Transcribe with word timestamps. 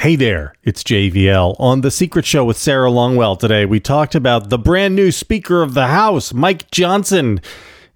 Hey 0.00 0.16
there, 0.16 0.54
it's 0.62 0.82
JVL. 0.82 1.56
On 1.58 1.82
The 1.82 1.90
Secret 1.90 2.24
Show 2.24 2.46
with 2.46 2.56
Sarah 2.56 2.88
Longwell 2.88 3.38
today, 3.38 3.66
we 3.66 3.80
talked 3.80 4.14
about 4.14 4.48
the 4.48 4.56
brand 4.56 4.96
new 4.96 5.12
Speaker 5.12 5.60
of 5.60 5.74
the 5.74 5.88
House, 5.88 6.32
Mike 6.32 6.70
Johnson, 6.70 7.38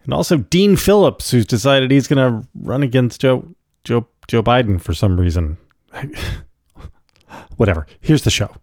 and 0.05 0.13
also 0.13 0.37
Dean 0.37 0.77
Phillips, 0.77 1.31
who's 1.31 1.47
decided 1.47 1.91
he's 1.91 2.07
going 2.07 2.19
to 2.43 2.47
run 2.57 2.83
against 2.83 3.23
Joe, 3.23 3.49
Joe, 3.85 4.07
Joe 4.29 4.43
Biden 4.43 4.79
for 4.83 4.93
some 4.93 5.19
reason. 5.19 5.57
Whatever. 7.57 7.87
Here's 8.03 8.25
the 8.25 8.31
show. 8.31 8.55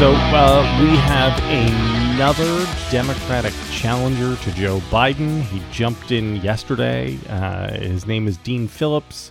So 0.00 0.12
uh, 0.12 0.78
we 0.80 0.96
have 0.96 1.38
another 1.50 2.66
Democratic 2.90 3.52
challenger 3.70 4.34
to 4.34 4.52
Joe 4.52 4.78
Biden. 4.88 5.42
He 5.42 5.60
jumped 5.70 6.10
in 6.10 6.36
yesterday. 6.36 7.18
Uh, 7.28 7.74
his 7.74 8.06
name 8.06 8.26
is 8.26 8.38
Dean 8.38 8.66
Phillips. 8.66 9.30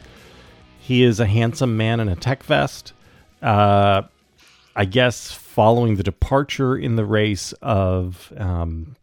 He 0.80 1.02
is 1.02 1.20
a 1.20 1.26
handsome 1.26 1.76
man 1.76 2.00
in 2.00 2.08
a 2.08 2.16
tech 2.16 2.44
vest. 2.44 2.94
Uh, 3.42 4.04
I 4.76 4.86
guess 4.86 5.32
following 5.32 5.96
the 5.96 6.04
departure 6.04 6.78
in 6.78 6.98
the 6.98 7.06
race 7.06 7.52
of 7.64 8.32
um, 8.38 8.96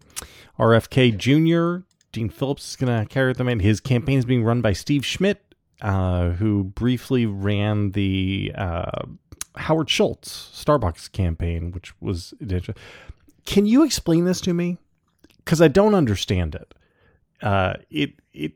RFK 0.61 1.19
Jr., 1.19 1.85
Dean 2.13 2.29
Phillips 2.29 2.71
is 2.71 2.77
going 2.77 2.97
to 2.97 3.09
carry 3.13 3.33
them 3.33 3.49
in. 3.49 3.59
His 3.59 3.81
campaign 3.81 4.21
is 4.21 4.25
being 4.25 4.45
run 4.45 4.61
by 4.61 4.73
Steve 4.73 5.05
Schmidt, 5.05 5.43
uh, 5.83 6.31
who 6.31 6.63
briefly 6.63 7.27
ran 7.27 7.91
the 7.91 8.53
uh, 8.55 9.07
Howard 9.57 9.89
Schultz 9.91 10.51
Starbucks 10.55 11.11
campaign, 11.13 11.73
which 11.73 11.93
was. 12.01 12.35
Can 13.45 13.67
you 13.67 13.85
explain 13.85 14.25
this 14.25 14.41
to 14.43 14.55
me? 14.55 14.79
Because 15.39 15.61
I 15.61 15.69
don't 15.69 15.95
understand 15.95 16.55
it. 16.55 16.75
Uh, 17.43 17.75
it 17.91 18.13
it 18.33 18.53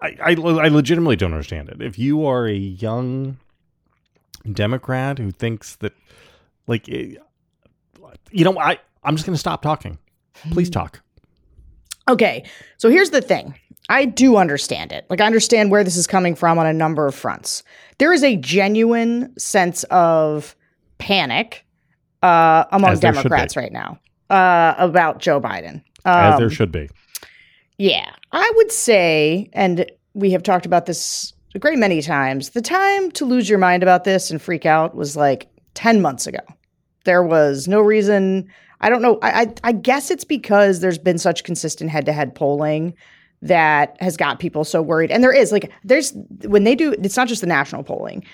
I, 0.00 0.16
I 0.20 0.30
I 0.32 0.68
legitimately 0.68 1.16
don't 1.16 1.32
understand 1.32 1.68
it. 1.68 1.82
If 1.82 1.98
you 1.98 2.26
are 2.26 2.46
a 2.46 2.54
young 2.54 3.38
Democrat 4.50 5.18
who 5.18 5.30
thinks 5.30 5.76
that, 5.76 5.92
like, 6.66 6.88
you 6.88 7.18
know, 8.32 8.58
I 8.58 8.78
I'm 9.02 9.16
just 9.16 9.26
going 9.26 9.34
to 9.34 9.40
stop 9.40 9.62
talking. 9.62 9.98
Please 10.50 10.70
talk. 10.70 11.00
Okay, 12.08 12.44
so 12.76 12.88
here's 12.88 13.10
the 13.10 13.20
thing. 13.20 13.54
I 13.88 14.04
do 14.04 14.36
understand 14.36 14.92
it. 14.92 15.06
Like, 15.08 15.20
I 15.20 15.26
understand 15.26 15.70
where 15.70 15.84
this 15.84 15.96
is 15.96 16.06
coming 16.06 16.34
from 16.34 16.58
on 16.58 16.66
a 16.66 16.72
number 16.72 17.06
of 17.06 17.14
fronts. 17.14 17.62
There 17.98 18.12
is 18.12 18.24
a 18.24 18.36
genuine 18.36 19.36
sense 19.38 19.84
of 19.84 20.56
panic 20.98 21.64
uh, 22.22 22.64
among 22.72 22.98
Democrats 22.98 23.56
right 23.56 23.72
now 23.72 23.98
uh, 24.30 24.74
about 24.78 25.20
Joe 25.20 25.40
Biden. 25.40 25.82
Um, 26.04 26.14
As 26.32 26.38
there 26.38 26.46
um, 26.46 26.52
should 26.52 26.72
be. 26.72 26.88
Yeah. 27.78 28.10
I 28.32 28.52
would 28.56 28.72
say, 28.72 29.48
and 29.52 29.90
we 30.14 30.30
have 30.32 30.42
talked 30.42 30.66
about 30.66 30.86
this 30.86 31.32
a 31.54 31.58
great 31.58 31.78
many 31.78 32.02
times, 32.02 32.50
the 32.50 32.62
time 32.62 33.10
to 33.12 33.24
lose 33.24 33.48
your 33.48 33.58
mind 33.58 33.82
about 33.82 34.04
this 34.04 34.30
and 34.30 34.40
freak 34.40 34.66
out 34.66 34.94
was 34.94 35.16
like 35.16 35.48
10 35.74 36.02
months 36.02 36.26
ago. 36.26 36.40
There 37.04 37.22
was 37.22 37.68
no 37.68 37.80
reason. 37.80 38.50
I 38.80 38.90
don't 38.90 39.00
know. 39.00 39.18
I, 39.22 39.42
I, 39.42 39.54
I 39.64 39.72
guess 39.72 40.10
it's 40.10 40.24
because 40.24 40.80
there's 40.80 40.98
been 40.98 41.18
such 41.18 41.44
consistent 41.44 41.90
head 41.90 42.04
to 42.06 42.12
head 42.12 42.34
polling 42.34 42.94
that 43.42 43.96
has 44.00 44.16
got 44.16 44.38
people 44.38 44.64
so 44.64 44.82
worried. 44.82 45.10
And 45.10 45.22
there 45.22 45.32
is 45.32 45.52
like 45.52 45.70
there's 45.84 46.12
when 46.44 46.64
they 46.64 46.74
do 46.74 46.92
it's 46.92 47.16
not 47.16 47.28
just 47.28 47.40
the 47.40 47.46
national 47.46 47.82
polling. 47.82 48.24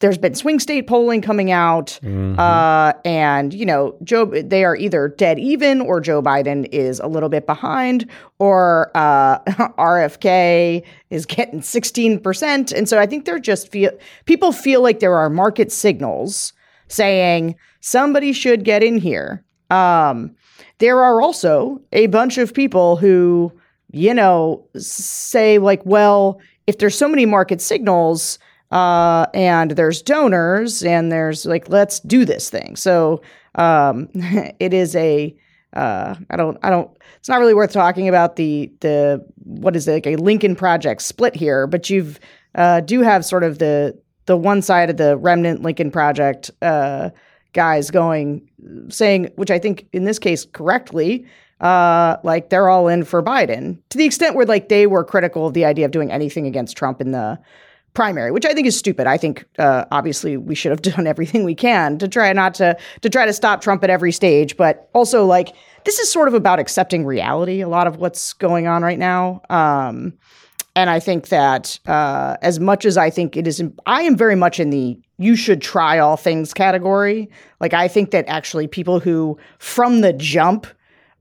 There's 0.00 0.18
been 0.18 0.36
swing 0.36 0.60
state 0.60 0.86
polling 0.86 1.22
coming 1.22 1.50
out, 1.50 1.98
mm-hmm. 2.04 2.38
uh, 2.38 2.92
and 3.04 3.52
you 3.52 3.66
know, 3.66 3.96
Joe. 4.04 4.26
They 4.26 4.64
are 4.64 4.76
either 4.76 5.08
dead 5.08 5.40
even, 5.40 5.80
or 5.80 6.00
Joe 6.00 6.22
Biden 6.22 6.68
is 6.70 7.00
a 7.00 7.08
little 7.08 7.28
bit 7.28 7.46
behind, 7.46 8.08
or 8.38 8.92
uh, 8.94 9.40
RFK 9.76 10.84
is 11.10 11.26
getting 11.26 11.62
16 11.62 12.20
percent. 12.20 12.70
And 12.70 12.88
so 12.88 13.00
I 13.00 13.06
think 13.06 13.24
they're 13.24 13.40
just 13.40 13.72
feel 13.72 13.90
people 14.24 14.52
feel 14.52 14.82
like 14.82 15.00
there 15.00 15.16
are 15.16 15.28
market 15.28 15.72
signals 15.72 16.52
saying 16.86 17.56
somebody 17.80 18.32
should 18.32 18.64
get 18.64 18.84
in 18.84 18.98
here. 18.98 19.44
Um, 19.68 20.36
there 20.78 21.02
are 21.02 21.20
also 21.20 21.80
a 21.92 22.06
bunch 22.06 22.38
of 22.38 22.54
people 22.54 22.96
who 22.96 23.52
you 23.90 24.14
know, 24.14 24.66
say 24.76 25.58
like, 25.58 25.84
well, 25.84 26.40
if 26.66 26.78
there's 26.78 26.96
so 26.96 27.08
many 27.08 27.26
market 27.26 27.60
signals 27.60 28.38
uh, 28.70 29.26
and 29.32 29.72
there's 29.72 30.02
donors 30.02 30.82
and 30.82 31.10
there's 31.10 31.46
like, 31.46 31.68
let's 31.68 32.00
do 32.00 32.24
this 32.24 32.50
thing. 32.50 32.76
So 32.76 33.22
um, 33.54 34.08
it 34.14 34.74
is 34.74 34.94
a 34.96 35.34
uh, 35.74 36.14
I 36.30 36.36
don't 36.36 36.56
I 36.62 36.70
don't 36.70 36.90
it's 37.18 37.28
not 37.28 37.40
really 37.40 37.54
worth 37.54 37.72
talking 37.72 38.08
about 38.08 38.36
the 38.36 38.72
the 38.80 39.24
what 39.44 39.76
is 39.76 39.86
it 39.86 39.92
like 39.92 40.06
a 40.06 40.16
Lincoln 40.16 40.56
project 40.56 41.02
split 41.02 41.34
here, 41.34 41.66
but 41.66 41.90
you've 41.90 42.18
uh, 42.54 42.80
do 42.80 43.02
have 43.02 43.24
sort 43.24 43.44
of 43.44 43.58
the 43.58 43.98
the 44.26 44.36
one 44.36 44.62
side 44.62 44.90
of 44.90 44.96
the 44.96 45.16
remnant 45.16 45.62
Lincoln 45.62 45.90
project 45.90 46.50
uh, 46.62 47.10
guys 47.52 47.90
going 47.90 48.48
saying, 48.88 49.30
which 49.36 49.50
I 49.50 49.58
think 49.58 49.86
in 49.92 50.04
this 50.04 50.18
case 50.18 50.46
correctly, 50.52 51.26
uh, 51.60 52.16
like 52.22 52.50
they're 52.50 52.68
all 52.68 52.88
in 52.88 53.04
for 53.04 53.22
Biden 53.22 53.78
to 53.90 53.98
the 53.98 54.04
extent 54.04 54.34
where 54.36 54.46
like 54.46 54.68
they 54.68 54.86
were 54.86 55.04
critical 55.04 55.46
of 55.46 55.54
the 55.54 55.64
idea 55.64 55.84
of 55.84 55.90
doing 55.90 56.12
anything 56.12 56.46
against 56.46 56.76
Trump 56.76 57.00
in 57.00 57.12
the 57.12 57.38
primary, 57.94 58.30
which 58.30 58.46
I 58.46 58.52
think 58.52 58.66
is 58.66 58.76
stupid. 58.76 59.08
I 59.08 59.16
think 59.16 59.44
uh, 59.58 59.84
obviously 59.90 60.36
we 60.36 60.54
should 60.54 60.70
have 60.70 60.82
done 60.96 61.06
everything 61.06 61.44
we 61.44 61.54
can 61.54 61.98
to 61.98 62.08
try 62.08 62.32
not 62.32 62.54
to 62.54 62.76
to 63.00 63.10
try 63.10 63.26
to 63.26 63.32
stop 63.32 63.60
Trump 63.60 63.82
at 63.82 63.90
every 63.90 64.12
stage, 64.12 64.56
but 64.56 64.88
also 64.92 65.24
like 65.24 65.54
this 65.84 65.98
is 65.98 66.10
sort 66.10 66.28
of 66.28 66.34
about 66.34 66.58
accepting 66.58 67.04
reality. 67.04 67.60
A 67.60 67.68
lot 67.68 67.86
of 67.86 67.96
what's 67.96 68.32
going 68.34 68.66
on 68.66 68.82
right 68.82 68.98
now. 68.98 69.40
Um, 69.50 70.14
and 70.76 70.90
I 70.90 71.00
think 71.00 71.28
that 71.28 71.76
uh, 71.86 72.36
as 72.40 72.60
much 72.60 72.84
as 72.84 72.96
I 72.96 73.10
think 73.10 73.36
it 73.36 73.48
is, 73.48 73.60
I 73.84 74.02
am 74.02 74.16
very 74.16 74.36
much 74.36 74.60
in 74.60 74.70
the 74.70 74.96
you 75.18 75.34
should 75.34 75.60
try 75.60 75.98
all 75.98 76.16
things 76.16 76.54
category. 76.54 77.28
Like 77.58 77.74
I 77.74 77.88
think 77.88 78.12
that 78.12 78.28
actually 78.28 78.68
people 78.68 79.00
who 79.00 79.36
from 79.58 80.02
the 80.02 80.12
jump 80.12 80.68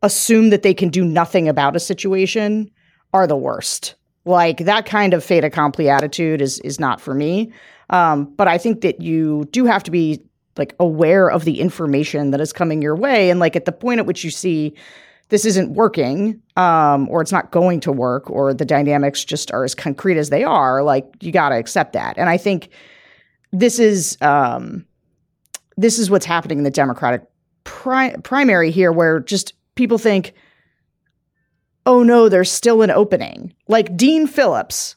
assume 0.04 0.50
that 0.50 0.64
they 0.64 0.74
can 0.74 0.90
do 0.90 1.04
nothing 1.04 1.48
about 1.48 1.76
a 1.76 1.80
situation 1.80 2.70
are 3.14 3.28
the 3.28 3.38
worst. 3.38 3.96
Like 4.26 4.60
that 4.60 4.86
kind 4.86 5.14
of 5.14 5.24
fait 5.24 5.44
accompli 5.44 5.90
attitude 5.90 6.42
is 6.42 6.60
is 6.60 6.80
not 6.80 7.00
for 7.00 7.14
me. 7.14 7.52
Um, 7.90 8.26
but 8.36 8.48
I 8.48 8.58
think 8.58 8.82
that 8.82 9.02
you 9.02 9.48
do 9.52 9.66
have 9.66 9.84
to 9.84 9.92
be 9.92 10.22
like 10.58 10.76
aware 10.80 11.30
of 11.30 11.46
the 11.46 11.62
information 11.62 12.32
that 12.32 12.42
is 12.42 12.52
coming 12.52 12.82
your 12.82 12.96
way, 12.96 13.30
and 13.30 13.40
like 13.40 13.56
at 13.56 13.66
the 13.66 13.72
point 13.72 14.00
at 14.00 14.06
which 14.06 14.24
you 14.24 14.32
see 14.32 14.74
this 15.30 15.46
isn't 15.46 15.74
working, 15.74 16.42
um, 16.56 17.08
or 17.10 17.22
it's 17.22 17.32
not 17.32 17.52
going 17.52 17.80
to 17.82 17.92
work, 17.92 18.30
or 18.30 18.54
the 18.54 18.66
dynamics 18.66 19.26
just 19.26 19.52
are 19.52 19.64
as 19.64 19.76
concrete 19.76 20.18
as 20.18 20.30
they 20.30 20.44
are, 20.44 20.84
like 20.84 21.06
you 21.22 21.32
got 21.32 21.50
to 21.50 21.56
accept 21.56 21.94
that. 21.94 22.18
And 22.18 22.30
I 22.30 22.38
think 22.38 22.70
this 23.52 23.80
is 23.80 24.18
um, 24.22 24.86
this 25.78 26.00
is 26.00 26.10
what's 26.10 26.26
happening 26.26 26.58
in 26.58 26.64
the 26.64 26.72
Democratic 26.72 27.24
pri- 27.64 28.16
primary 28.24 28.72
here, 28.72 28.92
where 28.92 29.20
just 29.20 29.54
people 29.78 29.98
think, 29.98 30.34
oh 31.86 32.04
no, 32.04 32.28
there's 32.28 32.52
still 32.52 32.82
an 32.82 32.92
opening. 32.92 33.54
Like 33.68 33.96
Dean 33.96 34.28
Phillips. 34.28 34.96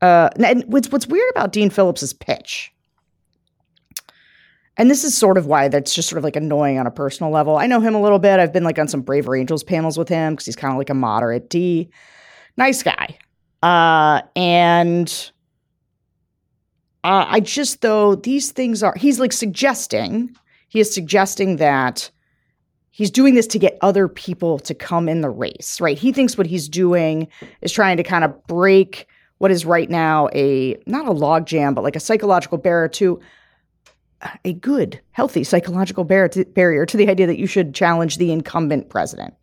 Uh, 0.00 0.30
and 0.42 0.64
what's, 0.66 0.90
what's 0.90 1.06
weird 1.06 1.30
about 1.30 1.52
Dean 1.52 1.70
Phillips's 1.70 2.12
pitch, 2.12 2.72
and 4.76 4.90
this 4.90 5.04
is 5.04 5.16
sort 5.16 5.38
of 5.38 5.46
why 5.46 5.68
that's 5.68 5.94
just 5.94 6.08
sort 6.08 6.18
of 6.18 6.24
like 6.24 6.34
annoying 6.34 6.78
on 6.78 6.86
a 6.86 6.90
personal 6.90 7.30
level. 7.30 7.56
I 7.56 7.66
know 7.66 7.78
him 7.78 7.94
a 7.94 8.00
little 8.00 8.18
bit. 8.18 8.40
I've 8.40 8.52
been 8.52 8.64
like 8.64 8.78
on 8.78 8.88
some 8.88 9.02
Braver 9.02 9.36
Angels 9.36 9.62
panels 9.62 9.98
with 9.98 10.08
him 10.08 10.32
because 10.32 10.46
he's 10.46 10.56
kind 10.56 10.72
of 10.72 10.78
like 10.78 10.90
a 10.90 10.94
moderate 10.94 11.50
D. 11.50 11.90
Nice 12.56 12.82
guy. 12.82 13.18
Uh, 13.62 14.22
and 14.34 15.30
uh, 17.04 17.26
I 17.28 17.40
just, 17.40 17.82
though, 17.82 18.14
these 18.14 18.50
things 18.50 18.82
are, 18.82 18.94
he's 18.96 19.20
like 19.20 19.32
suggesting, 19.32 20.34
he 20.68 20.80
is 20.80 20.92
suggesting 20.92 21.56
that 21.56 22.10
he's 22.92 23.10
doing 23.10 23.34
this 23.34 23.46
to 23.48 23.58
get 23.58 23.76
other 23.80 24.06
people 24.06 24.58
to 24.60 24.74
come 24.74 25.08
in 25.08 25.22
the 25.22 25.30
race, 25.30 25.80
right? 25.80 25.98
He 25.98 26.12
thinks 26.12 26.38
what 26.38 26.46
he's 26.46 26.68
doing 26.68 27.26
is 27.60 27.72
trying 27.72 27.96
to 27.96 28.04
kind 28.04 28.22
of 28.22 28.46
break 28.46 29.08
what 29.38 29.50
is 29.50 29.66
right 29.66 29.90
now 29.90 30.28
a 30.34 30.76
not 30.86 31.06
a 31.06 31.10
logjam, 31.10 31.74
but 31.74 31.82
like 31.82 31.96
a 31.96 32.00
psychological 32.00 32.58
barrier 32.58 32.88
to 32.88 33.20
a 34.44 34.52
good, 34.52 35.00
healthy 35.10 35.42
psychological 35.42 36.04
barrier 36.04 36.28
to, 36.28 36.44
barrier 36.44 36.86
to 36.86 36.96
the 36.96 37.08
idea 37.08 37.26
that 37.26 37.38
you 37.38 37.48
should 37.48 37.74
challenge 37.74 38.18
the 38.18 38.30
incumbent 38.30 38.88
president. 38.88 39.34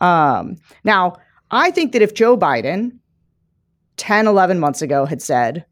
Um, 0.00 0.58
now, 0.84 1.16
I 1.50 1.72
think 1.72 1.92
that 1.92 2.02
if 2.02 2.14
Joe 2.14 2.36
Biden 2.36 2.98
10, 3.96 4.28
11 4.28 4.60
months 4.60 4.80
ago 4.80 5.06
had 5.06 5.20
said, 5.20 5.64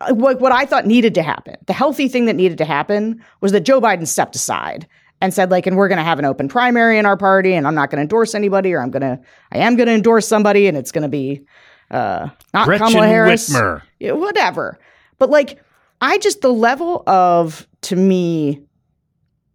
uh, 0.00 0.14
what, 0.14 0.40
what 0.40 0.52
I 0.52 0.64
thought 0.64 0.86
needed 0.86 1.14
to 1.14 1.22
happen, 1.22 1.56
the 1.66 1.72
healthy 1.74 2.08
thing 2.08 2.24
that 2.24 2.36
needed 2.36 2.58
to 2.58 2.64
happen 2.64 3.22
was 3.42 3.52
that 3.52 3.60
Joe 3.60 3.80
Biden 3.80 4.06
stepped 4.06 4.34
aside 4.34 4.88
and 5.22 5.32
said 5.32 5.50
like 5.50 5.66
and 5.66 5.76
we're 5.76 5.88
going 5.88 5.98
to 5.98 6.04
have 6.04 6.18
an 6.18 6.26
open 6.26 6.48
primary 6.48 6.98
in 6.98 7.06
our 7.06 7.16
party 7.16 7.54
and 7.54 7.66
i'm 7.66 7.74
not 7.74 7.88
going 7.88 7.96
to 7.96 8.02
endorse 8.02 8.34
anybody 8.34 8.74
or 8.74 8.80
i'm 8.82 8.90
going 8.90 9.00
to 9.00 9.18
i 9.52 9.58
am 9.58 9.76
going 9.76 9.86
to 9.86 9.94
endorse 9.94 10.28
somebody 10.28 10.66
and 10.66 10.76
it's 10.76 10.92
going 10.92 11.02
to 11.02 11.08
be 11.08 11.40
uh 11.92 12.28
not 12.52 12.66
Gretchen 12.66 12.88
kamala 12.88 13.06
harris 13.06 13.48
Whitmer. 13.48 13.82
Yeah, 14.00 14.12
whatever 14.12 14.78
but 15.18 15.30
like 15.30 15.62
i 16.02 16.18
just 16.18 16.42
the 16.42 16.52
level 16.52 17.04
of 17.06 17.66
to 17.82 17.96
me 17.96 18.60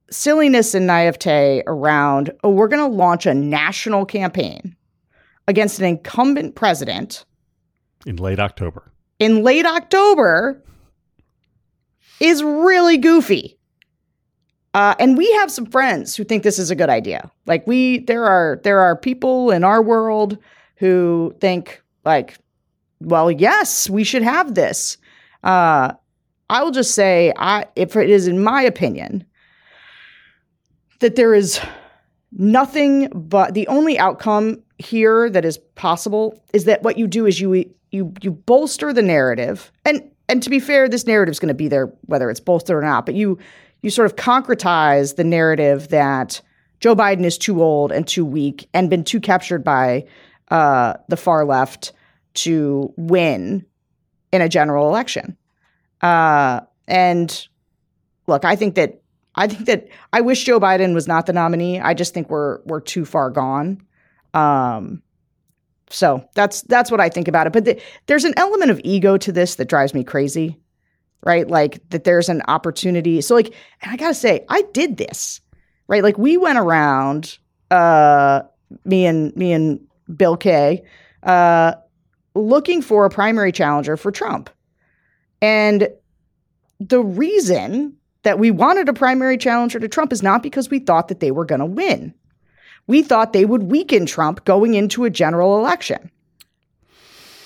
silliness 0.09 0.73
and 0.73 0.87
naivete 0.87 1.63
around 1.67 2.31
oh 2.43 2.49
we're 2.49 2.69
going 2.69 2.89
to 2.89 2.95
launch 2.95 3.25
a 3.25 3.33
national 3.33 4.05
campaign 4.05 4.75
against 5.47 5.79
an 5.79 5.85
incumbent 5.85 6.55
president 6.55 7.25
in 8.05 8.15
late 8.15 8.39
October. 8.39 8.91
in 9.19 9.43
late 9.43 9.65
October 9.65 10.63
is 12.19 12.41
really 12.41 12.97
goofy. 12.97 13.56
Uh, 14.77 14.93
and 14.99 15.17
we 15.17 15.31
have 15.31 15.49
some 15.49 15.65
friends 15.65 16.15
who 16.15 16.23
think 16.23 16.43
this 16.43 16.59
is 16.59 16.69
a 16.69 16.75
good 16.75 16.87
idea. 16.87 17.31
Like 17.47 17.65
we, 17.65 18.01
there 18.01 18.25
are 18.25 18.59
there 18.63 18.79
are 18.79 18.95
people 18.95 19.49
in 19.49 19.63
our 19.63 19.81
world 19.81 20.37
who 20.75 21.35
think 21.41 21.81
like, 22.05 22.37
well, 23.01 23.31
yes, 23.31 23.89
we 23.89 24.03
should 24.03 24.21
have 24.21 24.53
this. 24.53 24.97
Uh, 25.43 25.93
I 26.51 26.61
will 26.61 26.69
just 26.69 26.93
say, 26.93 27.33
I 27.37 27.65
if 27.75 27.95
it 27.95 28.11
is 28.11 28.27
in 28.27 28.43
my 28.43 28.61
opinion 28.61 29.25
that 30.99 31.15
there 31.15 31.33
is 31.33 31.59
nothing 32.31 33.07
but 33.15 33.55
the 33.55 33.67
only 33.69 33.97
outcome 33.97 34.61
here 34.77 35.27
that 35.27 35.43
is 35.43 35.57
possible 35.73 36.39
is 36.53 36.65
that 36.65 36.83
what 36.83 36.99
you 36.99 37.07
do 37.07 37.25
is 37.25 37.41
you 37.41 37.65
you 37.89 38.13
you 38.21 38.29
bolster 38.29 38.93
the 38.93 39.01
narrative 39.01 39.71
and 39.85 40.07
and 40.29 40.43
to 40.43 40.51
be 40.51 40.59
fair 40.59 40.87
this 40.87 41.07
narrative 41.07 41.31
is 41.31 41.39
going 41.39 41.47
to 41.47 41.55
be 41.55 41.67
there 41.67 41.87
whether 42.01 42.29
it's 42.29 42.39
bolstered 42.39 42.77
or 42.77 42.85
not 42.85 43.07
but 43.07 43.15
you 43.15 43.39
you 43.81 43.89
sort 43.89 44.05
of 44.05 44.15
concretize 44.15 45.15
the 45.15 45.23
narrative 45.23 45.89
that 45.89 46.41
Joe 46.79 46.95
Biden 46.95 47.23
is 47.23 47.37
too 47.37 47.61
old 47.61 47.91
and 47.91 48.07
too 48.07 48.25
weak 48.25 48.69
and 48.73 48.89
been 48.89 49.03
too 49.03 49.19
captured 49.19 49.63
by 49.63 50.05
uh, 50.49 50.93
the 51.07 51.17
far 51.17 51.45
left 51.45 51.93
to 52.35 52.93
win 52.97 53.65
in 54.31 54.41
a 54.41 54.49
general 54.49 54.87
election. 54.87 55.37
Uh, 56.01 56.61
and 56.87 57.47
look, 58.27 58.45
I 58.45 58.55
think 58.55 58.75
that 58.75 59.01
I 59.35 59.47
think 59.47 59.65
that 59.65 59.87
I 60.13 60.21
wish 60.21 60.43
Joe 60.43 60.59
Biden 60.59 60.93
was 60.93 61.07
not 61.07 61.25
the 61.25 61.33
nominee. 61.33 61.79
I 61.79 61.93
just 61.93 62.13
think 62.13 62.29
we're 62.29 62.59
we're 62.65 62.81
too 62.81 63.05
far 63.05 63.29
gone. 63.29 63.81
Um, 64.33 65.01
so 65.89 66.27
that's 66.33 66.61
that's 66.63 66.91
what 66.91 66.99
I 66.99 67.09
think 67.09 67.27
about 67.27 67.47
it. 67.47 67.53
But 67.53 67.65
the, 67.65 67.81
there's 68.07 68.25
an 68.25 68.33
element 68.37 68.71
of 68.71 68.81
ego 68.83 69.17
to 69.17 69.31
this 69.31 69.55
that 69.55 69.69
drives 69.69 69.93
me 69.93 70.03
crazy, 70.03 70.57
right? 71.23 71.47
Like 71.47 71.87
that 71.89 72.03
there's 72.03 72.29
an 72.29 72.41
opportunity. 72.47 73.21
So 73.21 73.35
like, 73.35 73.53
and 73.81 73.91
I 73.91 73.97
gotta 73.97 74.13
say, 74.13 74.45
I 74.49 74.63
did 74.73 74.97
this, 74.97 75.41
right? 75.87 76.03
Like 76.03 76.17
we 76.17 76.37
went 76.37 76.57
around, 76.57 77.37
uh, 77.71 78.41
me 78.85 79.05
and 79.05 79.35
me 79.35 79.53
and 79.53 79.79
Bill 80.15 80.37
Kay, 80.37 80.83
uh, 81.23 81.73
looking 82.35 82.81
for 82.81 83.05
a 83.05 83.09
primary 83.09 83.51
challenger 83.51 83.97
for 83.97 84.11
Trump, 84.11 84.49
and 85.41 85.89
the 86.79 87.01
reason 87.01 87.95
that 88.23 88.39
we 88.39 88.51
wanted 88.51 88.89
a 88.89 88.93
primary 88.93 89.37
challenger 89.37 89.79
to 89.79 89.87
Trump 89.87 90.11
is 90.11 90.21
not 90.21 90.43
because 90.43 90.69
we 90.69 90.79
thought 90.79 91.07
that 91.07 91.19
they 91.19 91.31
were 91.31 91.45
going 91.45 91.59
to 91.59 91.65
win. 91.65 92.13
We 92.85 93.01
thought 93.01 93.33
they 93.33 93.45
would 93.45 93.63
weaken 93.63 94.05
Trump 94.05 94.45
going 94.45 94.73
into 94.73 95.05
a 95.05 95.09
general 95.09 95.57
election. 95.57 96.11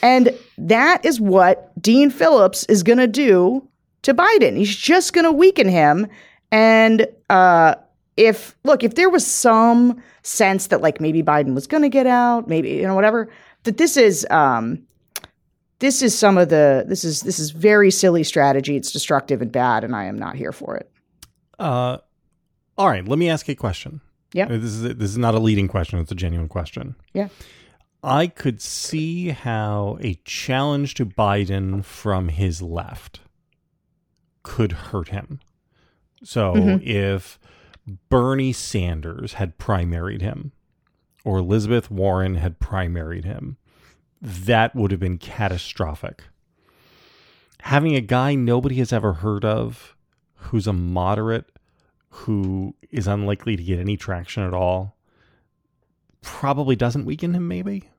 And 0.02 0.38
that 0.58 1.06
is 1.06 1.20
what 1.20 1.72
Dean 1.82 2.10
Phillips 2.10 2.64
is 2.66 2.84
going 2.84 2.98
to 2.98 3.08
do 3.08 3.68
to 4.02 4.14
Biden. 4.14 4.58
He's 4.58 4.76
just 4.76 5.14
going 5.14 5.26
to 5.26 5.32
weaken 5.32 5.70
him. 5.70 6.08
And 6.52 7.08
uh, 7.30 7.76
if, 8.18 8.58
look, 8.64 8.84
if 8.84 8.96
there 8.96 9.10
was 9.10 9.26
some 9.26 10.02
sense 10.24 10.68
that 10.68 10.82
like 10.82 11.00
maybe 11.00 11.22
Biden 11.22 11.54
was 11.54 11.68
going 11.68 11.84
to 11.84 11.90
get 11.90 12.08
out, 12.08 12.48
maybe, 12.48 12.72
you 12.72 12.84
know, 12.84 12.96
whatever, 12.96 13.30
that 13.64 13.78
this 13.78 13.98
is, 13.98 14.26
um, 14.32 14.86
this 15.80 16.02
is 16.02 16.18
some 16.18 16.38
of 16.38 16.50
the 16.50 16.86
this 16.88 17.04
is 17.04 17.22
this 17.22 17.40
is 17.40 17.50
very 17.50 17.90
silly 17.90 18.24
strategy 18.24 18.76
it's 18.76 18.92
destructive 18.92 19.42
and 19.42 19.52
bad 19.52 19.84
and 19.84 19.96
i 19.96 20.04
am 20.04 20.16
not 20.16 20.36
here 20.36 20.52
for 20.52 20.78
it 20.78 20.92
Uh, 21.58 21.98
all 22.78 22.88
right, 22.88 23.08
let 23.08 23.20
me 23.20 23.30
ask 23.30 23.48
a 23.50 23.56
question. 23.56 24.02
Yeah. 24.34 24.46
This 24.46 24.64
is 24.64 24.82
this 24.82 25.10
is 25.12 25.18
not 25.18 25.36
a 25.36 25.40
leading 25.40 25.68
question; 25.68 26.00
it's 26.00 26.12
a 26.12 26.16
genuine 26.16 26.48
question. 26.48 26.96
Yeah. 27.14 27.28
I 28.04 28.28
could 28.28 28.62
see 28.62 29.30
how 29.30 29.98
a 30.02 30.16
challenge 30.26 30.96
to 30.96 31.06
Biden 31.06 31.84
from 31.86 32.30
his 32.30 32.62
left 32.62 33.20
could 34.44 34.72
hurt 34.72 35.10
him. 35.10 35.40
So 36.24 36.54
Mhm. 36.54 36.84
if 36.84 37.40
Bernie 38.10 38.54
Sanders 38.54 39.34
had 39.34 39.58
primaried 39.58 40.22
him, 40.22 40.52
or 41.24 41.38
Elizabeth 41.40 41.92
Warren 41.92 42.36
had 42.36 42.60
primaried 42.60 43.26
him, 43.26 43.58
that 44.22 44.76
would 44.76 44.92
have 44.92 45.00
been 45.00 45.18
catastrophic. 45.18 46.24
Having 47.62 47.96
a 47.96 48.02
guy 48.02 48.34
nobody 48.34 48.76
has 48.76 48.92
ever 48.92 49.14
heard 49.14 49.46
of, 49.46 49.96
who's 50.36 50.66
a 50.66 50.74
moderate, 50.74 51.46
who 52.10 52.76
is 52.90 53.08
unlikely 53.08 53.56
to 53.56 53.64
get 53.64 53.80
any 53.80 53.96
traction 53.98 54.44
at 54.44 54.54
all, 54.54 54.98
probably 56.22 56.76
doesn't 56.76 57.06
weaken 57.06 57.34
him, 57.34 57.48
maybe? 57.48 57.90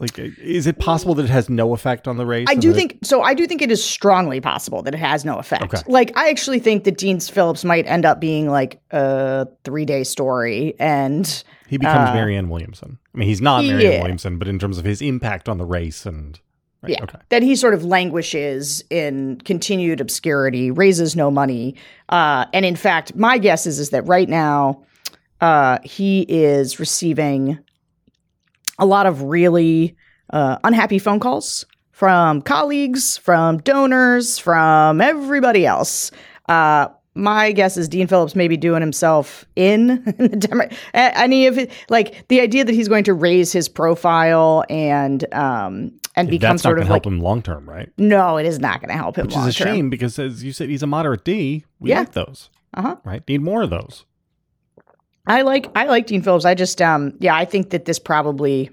Like, 0.00 0.16
is 0.16 0.68
it 0.68 0.78
possible 0.78 1.14
that 1.16 1.24
it 1.24 1.30
has 1.30 1.48
no 1.50 1.74
effect 1.74 2.06
on 2.06 2.18
the 2.18 2.24
race? 2.24 2.46
i 2.48 2.54
do 2.54 2.72
think 2.72 2.98
so 3.02 3.20
i 3.22 3.34
do 3.34 3.48
think 3.48 3.60
it 3.60 3.70
is 3.72 3.82
strongly 3.82 4.40
possible 4.40 4.80
that 4.82 4.94
it 4.94 4.98
has 4.98 5.24
no 5.24 5.38
effect 5.38 5.64
Okay. 5.64 5.82
like 5.88 6.16
i 6.16 6.30
actually 6.30 6.60
think 6.60 6.84
that 6.84 6.96
dean 6.96 7.18
phillips 7.18 7.64
might 7.64 7.84
end 7.88 8.04
up 8.04 8.20
being 8.20 8.48
like 8.48 8.80
a 8.92 9.48
three 9.64 9.84
day 9.84 10.04
story 10.04 10.74
and 10.78 11.42
he 11.66 11.78
becomes 11.78 12.10
uh, 12.10 12.14
Marianne 12.14 12.48
Williamson. 12.48 12.96
I 13.14 13.18
mean, 13.18 13.28
he's 13.28 13.40
not 13.42 13.64
Marianne 13.64 13.92
Yeah. 13.92 13.98
Williamson, 14.00 14.38
but 14.38 14.46
in 14.48 14.58
terms 14.60 14.78
of 14.78 14.84
his 14.86 15.02
impact 15.02 15.48
on 15.50 15.58
the 15.58 15.66
race 15.66 16.06
and. 16.06 16.38
Right, 16.80 16.92
Yeah. 16.92 17.02
Okay. 17.02 17.18
that 17.30 17.42
he 17.42 17.56
sort 17.56 17.74
of 17.74 17.84
languishes 17.84 18.82
in 18.88 19.38
continued 19.44 20.00
obscurity, 20.00 20.70
raises 20.70 21.14
no 21.16 21.30
money. 21.30 21.74
Uh, 22.08 22.46
and 22.54 22.64
in 22.64 22.74
fact, 22.76 23.14
my 23.16 23.36
guess 23.36 23.66
is, 23.66 23.78
is 23.80 23.90
that 23.90 24.06
right 24.06 24.28
now 24.30 24.82
uh, 25.40 25.78
he 25.84 26.22
is 26.22 26.78
receiving 26.80 27.58
a 28.78 28.86
lot 28.86 29.06
of 29.06 29.22
really 29.22 29.96
uh, 30.30 30.58
unhappy 30.64 30.98
phone 30.98 31.20
calls 31.20 31.64
from 31.92 32.42
colleagues, 32.42 33.16
from 33.18 33.58
donors, 33.58 34.38
from 34.38 35.00
everybody 35.00 35.66
else. 35.66 36.10
Uh, 36.48 36.88
my 37.14 37.50
guess 37.50 37.76
is 37.76 37.88
Dean 37.88 38.06
Phillips 38.06 38.36
may 38.36 38.46
be 38.46 38.56
doing 38.56 38.80
himself 38.80 39.44
in, 39.56 39.90
in 40.18 40.30
the 40.30 40.36
Demo- 40.36 40.68
any 40.94 41.48
of 41.48 41.58
it, 41.58 41.72
like 41.88 42.28
the 42.28 42.40
idea 42.40 42.64
that 42.64 42.72
he's 42.72 42.86
going 42.86 43.02
to 43.04 43.14
raise 43.14 43.50
his 43.50 43.68
profile 43.68 44.64
and 44.70 45.24
um, 45.34 45.90
and 46.14 46.28
become 46.30 46.52
That's 46.54 46.64
not 46.64 46.68
sort 46.70 46.78
of 46.78 46.84
to 46.86 46.90
like 46.92 47.04
help 47.04 47.12
him 47.12 47.20
long 47.20 47.42
term, 47.42 47.68
right? 47.68 47.90
no, 47.98 48.36
it 48.36 48.46
is 48.46 48.58
not 48.60 48.80
going 48.80 48.90
to 48.90 48.96
help 48.96 49.16
him. 49.16 49.26
Which 49.26 49.36
is 49.36 49.46
a 49.46 49.52
shame 49.52 49.90
because, 49.90 50.18
as 50.20 50.44
you 50.44 50.52
said, 50.52 50.68
he's 50.68 50.82
a 50.82 50.86
moderate 50.86 51.24
D. 51.24 51.64
We 51.80 51.90
Yeah. 51.90 52.00
like 52.00 52.12
those, 52.12 52.50
Uh-huh. 52.74 52.96
right? 53.04 53.26
Need 53.28 53.42
more 53.42 53.62
of 53.62 53.70
those. 53.70 54.04
I 55.28 55.42
like 55.42 55.66
I 55.76 55.84
like 55.86 56.06
Dean 56.06 56.22
Phillips. 56.22 56.44
I 56.44 56.54
just 56.54 56.80
um 56.82 57.14
yeah, 57.20 57.34
I 57.34 57.44
think 57.44 57.70
that 57.70 57.84
this 57.84 57.98
probably 57.98 58.70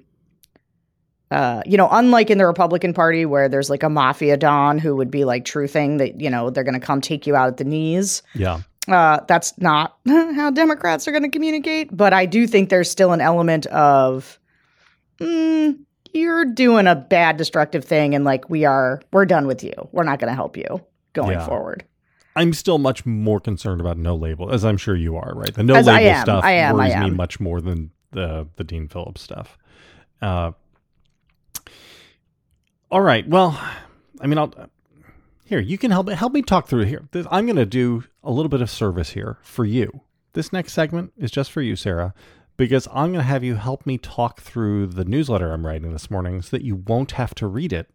uh 1.32 1.62
you 1.66 1.78
know, 1.78 1.90
unlike 1.92 2.30
in 2.30 2.38
the 2.38 2.46
Republican 2.46 2.94
Party 2.94 3.26
where 3.26 3.50
there's 3.50 3.70
like 3.70 3.84
a 3.84 3.90
mafia 3.90 4.38
don 4.38 4.78
who 4.78 4.96
would 4.96 5.12
be 5.12 5.26
like 5.26 5.44
truthing 5.46 5.98
that, 5.98 6.20
you 6.22 6.30
know, 6.30 6.50
they're 6.50 6.64
going 6.64 6.80
to 6.80 6.86
come 6.86 7.02
take 7.02 7.28
you 7.28 7.36
out 7.36 7.48
at 7.48 7.58
the 7.58 7.64
knees. 7.64 8.22
Yeah. 8.34 8.62
Uh 8.88 9.20
that's 9.28 9.58
not 9.60 9.98
how 10.08 10.52
Democrats 10.52 11.08
are 11.08 11.12
going 11.12 11.24
to 11.24 11.30
communicate, 11.30 11.96
but 11.96 12.14
I 12.14 12.26
do 12.26 12.48
think 12.48 12.70
there's 12.70 12.90
still 12.90 13.12
an 13.12 13.22
element 13.22 13.66
of 13.68 14.40
mm, 15.20 15.78
you're 16.14 16.46
doing 16.46 16.88
a 16.88 16.96
bad 16.96 17.36
destructive 17.38 17.84
thing 17.84 18.16
and 18.16 18.24
like 18.24 18.50
we 18.50 18.64
are 18.64 19.02
we're 19.12 19.26
done 19.26 19.48
with 19.48 19.64
you. 19.64 19.74
We're 19.92 20.04
not 20.04 20.20
going 20.20 20.30
to 20.32 20.36
help 20.36 20.56
you 20.56 20.80
going 21.14 21.32
Yeah. 21.32 21.46
forward. 21.46 21.84
I'm 22.36 22.54
still 22.54 22.78
much 22.78 23.06
more 23.06 23.40
concerned 23.40 23.80
about 23.80 23.98
no 23.98 24.16
label, 24.16 24.52
as 24.52 24.66
I'm 24.66 24.78
sure 24.78 24.96
you 24.96 25.16
are, 25.16 25.34
right? 25.36 25.54
The 25.54 25.64
no 25.64 25.76
As 25.76 25.88
label 25.88 26.10
am. 26.10 26.24
stuff 26.24 26.44
I 26.44 26.52
am. 26.54 26.76
I 26.76 26.78
worries 26.78 26.96
me 26.98 27.10
much 27.12 27.40
more 27.40 27.62
than 27.62 27.92
the 28.12 28.48
the 28.58 28.64
Dean 28.64 28.88
Phillips 28.88 29.22
stuff. 29.22 29.58
Uh, 30.22 30.52
all 32.92 33.02
right. 33.02 33.28
Well, 33.28 33.60
I 34.22 34.28
mean, 34.28 34.38
I'll 34.38 34.54
here. 35.46 35.60
You 35.60 35.78
can 35.78 35.92
help 35.92 36.10
help 36.10 36.34
me 36.34 36.42
talk 36.42 36.68
through 36.68 36.86
here. 36.86 37.08
This, 37.12 37.26
I'm 37.32 37.46
going 37.46 37.56
to 37.56 37.66
do 37.66 38.04
a 38.24 38.32
little 38.32 38.50
bit 38.50 38.62
of 38.62 38.70
service 38.70 39.12
here 39.12 39.38
for 39.42 39.64
you. 39.66 40.02
This 40.34 40.52
next 40.52 40.74
segment 40.74 41.14
is 41.18 41.32
just 41.32 41.52
for 41.52 41.62
you, 41.62 41.78
Sarah, 41.78 42.14
because 42.58 42.88
I'm 42.92 43.12
going 43.14 43.20
to 43.20 43.24
have 43.24 43.44
you 43.44 43.56
help 43.56 43.86
me 43.86 43.98
talk 43.98 44.42
through 44.42 44.88
the 44.88 45.06
newsletter 45.06 45.54
I'm 45.54 45.66
writing 45.66 45.94
this 45.94 46.12
morning, 46.12 46.42
so 46.42 46.58
that 46.58 46.64
you 46.64 46.76
won't 46.76 47.12
have 47.12 47.34
to 47.36 47.48
read 47.48 47.72
it 47.72 47.90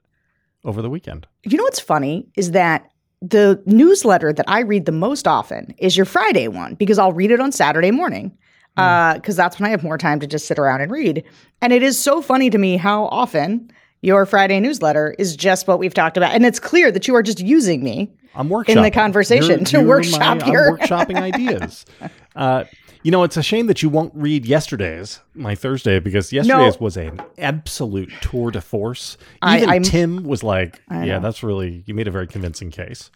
over 0.64 0.80
the 0.80 0.90
weekend. 0.90 1.26
You 1.44 1.58
know 1.58 1.64
what's 1.64 1.80
funny 1.80 2.28
is 2.36 2.52
that 2.52 2.90
the 3.22 3.62
newsletter 3.66 4.32
that 4.32 4.46
I 4.48 4.60
read 4.60 4.86
the 4.86 4.92
most 4.92 5.26
often 5.28 5.74
is 5.78 5.96
your 5.96 6.06
Friday 6.06 6.48
one 6.48 6.74
because 6.74 6.98
I'll 6.98 7.12
read 7.12 7.30
it 7.30 7.40
on 7.40 7.52
Saturday 7.52 7.90
morning 7.90 8.36
because 8.76 9.36
that's 9.36 9.58
when 9.60 9.66
I 9.66 9.70
have 9.70 9.82
more 9.82 9.98
time 9.98 10.20
to 10.20 10.26
just 10.26 10.46
sit 10.46 10.58
around 10.58 10.80
and 10.80 10.90
read. 10.90 11.22
And 11.60 11.72
it 11.72 11.82
is 11.82 11.98
so 11.98 12.22
funny 12.22 12.48
to 12.48 12.56
me 12.56 12.78
how 12.78 13.06
often 13.06 13.70
your 14.00 14.24
Friday 14.24 14.58
newsletter 14.60 15.14
is 15.18 15.36
just 15.36 15.66
what 15.68 15.78
we've 15.78 15.92
talked 15.92 16.16
about, 16.16 16.32
and 16.34 16.46
it's 16.46 16.58
clear 16.58 16.90
that 16.90 17.06
you 17.06 17.14
are 17.14 17.22
just 17.22 17.40
using 17.40 17.84
me. 17.84 18.10
I'm 18.34 18.48
workshopping 18.48 18.68
In 18.76 18.82
the 18.82 18.90
conversation 18.90 19.50
You're- 19.50 19.64
to 19.66 19.78
you're 19.80 19.86
workshop 19.86 20.40
my- 20.40 20.46
your- 20.50 20.70
I'm 20.80 20.88
workshopping 20.88 21.20
ideas. 21.20 21.84
Uh, 22.36 22.62
you 23.02 23.10
know, 23.10 23.22
it's 23.22 23.36
a 23.36 23.42
shame 23.42 23.66
that 23.66 23.82
you 23.82 23.88
won't 23.88 24.12
read 24.14 24.44
yesterday's, 24.46 25.20
my 25.34 25.54
Thursday, 25.54 26.00
because 26.00 26.32
yesterday's 26.32 26.78
was 26.80 26.96
an 26.96 27.20
absolute 27.38 28.10
tour 28.20 28.50
de 28.50 28.60
force. 28.60 29.16
Even 29.46 29.70
I'm- 29.70 29.82
Tim 29.82 30.24
was 30.24 30.42
like, 30.42 30.80
"Yeah, 30.90 31.18
that's 31.18 31.42
really 31.42 31.82
you 31.86 31.94
made 31.94 32.08
a 32.08 32.10
very 32.10 32.26
convincing 32.26 32.70
case." 32.70 33.10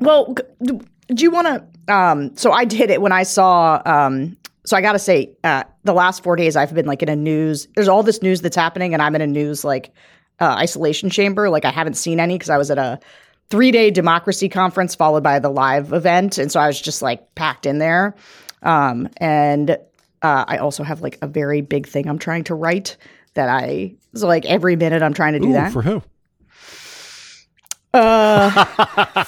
Well, 0.00 0.34
do 0.62 0.80
do 1.08 1.22
you 1.22 1.30
want 1.30 1.46
to? 1.48 1.92
Um, 1.94 2.36
so 2.36 2.52
I 2.52 2.64
did 2.64 2.90
it 2.90 3.00
when 3.00 3.12
I 3.12 3.22
saw. 3.24 3.82
Um, 3.84 4.36
so 4.64 4.76
I 4.76 4.80
got 4.80 4.92
to 4.92 4.98
say, 4.98 5.30
uh, 5.42 5.64
the 5.84 5.92
last 5.92 6.22
four 6.22 6.36
days 6.36 6.54
I've 6.56 6.72
been 6.72 6.86
like 6.86 7.02
in 7.02 7.08
a 7.08 7.16
news. 7.16 7.66
There's 7.74 7.88
all 7.88 8.02
this 8.02 8.22
news 8.22 8.40
that's 8.40 8.56
happening, 8.56 8.94
and 8.94 9.02
I'm 9.02 9.14
in 9.14 9.20
a 9.20 9.26
news 9.26 9.64
like 9.64 9.92
uh, 10.40 10.54
isolation 10.58 11.10
chamber. 11.10 11.50
Like 11.50 11.64
I 11.64 11.70
haven't 11.70 11.94
seen 11.94 12.20
any 12.20 12.34
because 12.36 12.50
I 12.50 12.56
was 12.58 12.70
at 12.70 12.78
a 12.78 12.98
three 13.50 13.70
day 13.70 13.90
democracy 13.90 14.48
conference 14.48 14.94
followed 14.94 15.22
by 15.22 15.38
the 15.38 15.50
live 15.50 15.92
event, 15.92 16.38
and 16.38 16.50
so 16.50 16.58
I 16.60 16.66
was 16.66 16.80
just 16.80 17.02
like 17.02 17.34
packed 17.34 17.66
in 17.66 17.78
there. 17.78 18.14
Um, 18.62 19.08
and 19.18 19.70
uh, 19.70 20.44
I 20.48 20.58
also 20.58 20.82
have 20.84 21.00
like 21.02 21.18
a 21.22 21.26
very 21.26 21.60
big 21.60 21.86
thing 21.86 22.08
I'm 22.08 22.18
trying 22.18 22.44
to 22.44 22.54
write 22.54 22.96
that 23.34 23.48
I 23.48 23.94
so 24.14 24.26
like 24.26 24.44
every 24.46 24.76
minute 24.76 25.02
I'm 25.02 25.14
trying 25.14 25.32
to 25.32 25.40
do 25.40 25.48
Ooh, 25.50 25.52
that. 25.54 25.72
for 25.72 25.82
who? 25.82 26.02
Uh, 27.94 28.64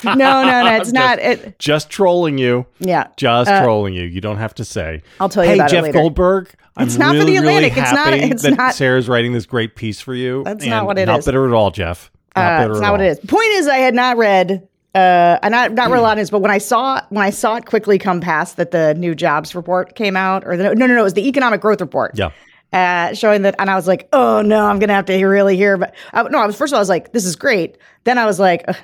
no, 0.05 0.15
no, 0.15 0.63
no, 0.65 0.77
it's 0.77 0.93
not. 0.93 1.19
It, 1.19 1.59
Just 1.59 1.91
trolling 1.91 2.39
you. 2.39 2.65
yeah, 2.81 3.09
Just 3.17 3.51
trolling 3.63 3.93
you. 3.95 4.05
You 4.05 4.21
don't 4.23 4.39
have 4.39 4.55
to 4.55 4.65
say. 4.65 5.03
I'll 5.21 5.29
tell 5.29 5.45
you 5.45 5.51
hey, 5.51 5.57
about 5.59 5.71
it 5.73 5.83
Jeff. 5.85 5.93
Goldberg. 5.93 6.49
It's 6.79 6.95
I'm 6.95 7.01
not 7.01 7.13
for 7.13 7.19
really, 7.19 7.37
the 7.37 7.43
really 7.43 7.67
Atlantic. 7.67 7.77
It's 7.77 7.93
not- 7.93 8.13
it's 8.15 8.43
that 8.43 8.57
not- 8.57 8.75
Sarah's 8.75 9.09
writing 9.09 9.33
this 9.33 9.45
great 9.47 9.77
piece 9.77 10.01
for 10.01 10.15
you. 10.15 10.43
That's 10.45 10.65
not 10.67 10.87
what 10.87 10.99
it 10.99 11.07
not 11.07 11.19
is. 11.21 11.25
bitter 11.27 11.47
at 11.47 11.53
all, 11.53 11.71
Jeff. 11.71 12.11
Not 12.35 12.43
Uh, 12.45 12.59
bitter 12.63 12.71
it's 12.73 12.79
at 12.79 12.83
not 12.83 12.93
what 12.93 13.01
all. 13.01 13.07
it 13.07 13.11
is. 13.11 13.19
Point 13.21 13.49
is, 13.53 13.69
I 13.69 13.77
had 13.77 13.95
not 13.95 14.17
read. 14.17 14.67
Uh, 14.95 15.39
I 15.43 15.49
not 15.49 15.73
not 15.73 15.91
read 15.91 16.13
a 16.13 16.17
this, 16.17 16.31
but 16.31 16.41
when 16.41 16.53
I 16.53 16.59
saw 16.59 17.01
when 17.09 17.25
I 17.25 17.31
saw 17.31 17.57
it 17.57 17.67
quickly 17.67 17.99
come 17.99 18.21
past 18.21 18.57
that 18.59 18.71
the 18.71 18.95
new 18.95 19.15
jobs 19.15 19.55
report 19.55 19.97
came 19.97 20.17
out, 20.17 20.45
or 20.47 20.57
the 20.57 20.63
no 20.63 20.73
no 20.73 20.87
no, 20.87 21.01
it 21.01 21.03
was 21.03 21.15
the 21.15 21.29
economic 21.29 21.61
growth 21.61 21.81
report. 21.81 22.13
Yeah. 22.17 22.31
uh, 22.73 23.13
showing 23.15 23.43
that, 23.43 23.57
and 23.59 23.69
I 23.69 23.75
was 23.75 23.89
like, 23.89 24.09
"Oh 24.13 24.41
no, 24.43 24.67
I'm 24.67 24.79
gonna 24.79 24.95
have 24.95 25.07
to 25.07 25.27
really 25.27 25.57
hear." 25.57 25.77
But 25.77 25.95
I, 26.13 26.23
no, 26.23 26.39
I 26.39 26.47
was 26.47 26.55
first 26.55 26.73
of 26.73 26.75
all, 26.75 26.79
I 26.79 26.83
was 26.83 26.89
like, 26.89 27.13
"This 27.13 27.25
is 27.25 27.35
great." 27.35 27.77
Then 28.05 28.19
I 28.19 28.27
was 28.27 28.39
like, 28.39 28.65
"Ugh, 28.69 28.77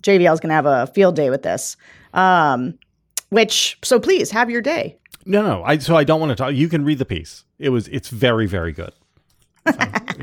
"JVL's 0.00 0.40
gonna 0.40 0.54
have 0.54 0.66
a 0.66 0.88
field 0.88 1.14
day 1.14 1.30
with 1.30 1.42
this." 1.42 1.76
Um, 2.14 2.76
which, 3.28 3.78
so 3.84 4.00
please 4.00 4.30
have 4.32 4.50
your 4.50 4.62
day. 4.62 4.98
No, 5.24 5.42
no. 5.42 5.62
I 5.62 5.78
so 5.78 5.94
I 5.94 6.02
don't 6.02 6.18
want 6.18 6.30
to 6.30 6.36
talk. 6.36 6.54
You 6.54 6.68
can 6.68 6.84
read 6.84 6.98
the 6.98 7.04
piece. 7.04 7.44
It 7.60 7.68
was. 7.68 7.86
It's 7.88 8.08
very, 8.08 8.46
very 8.46 8.72
good. 8.72 8.92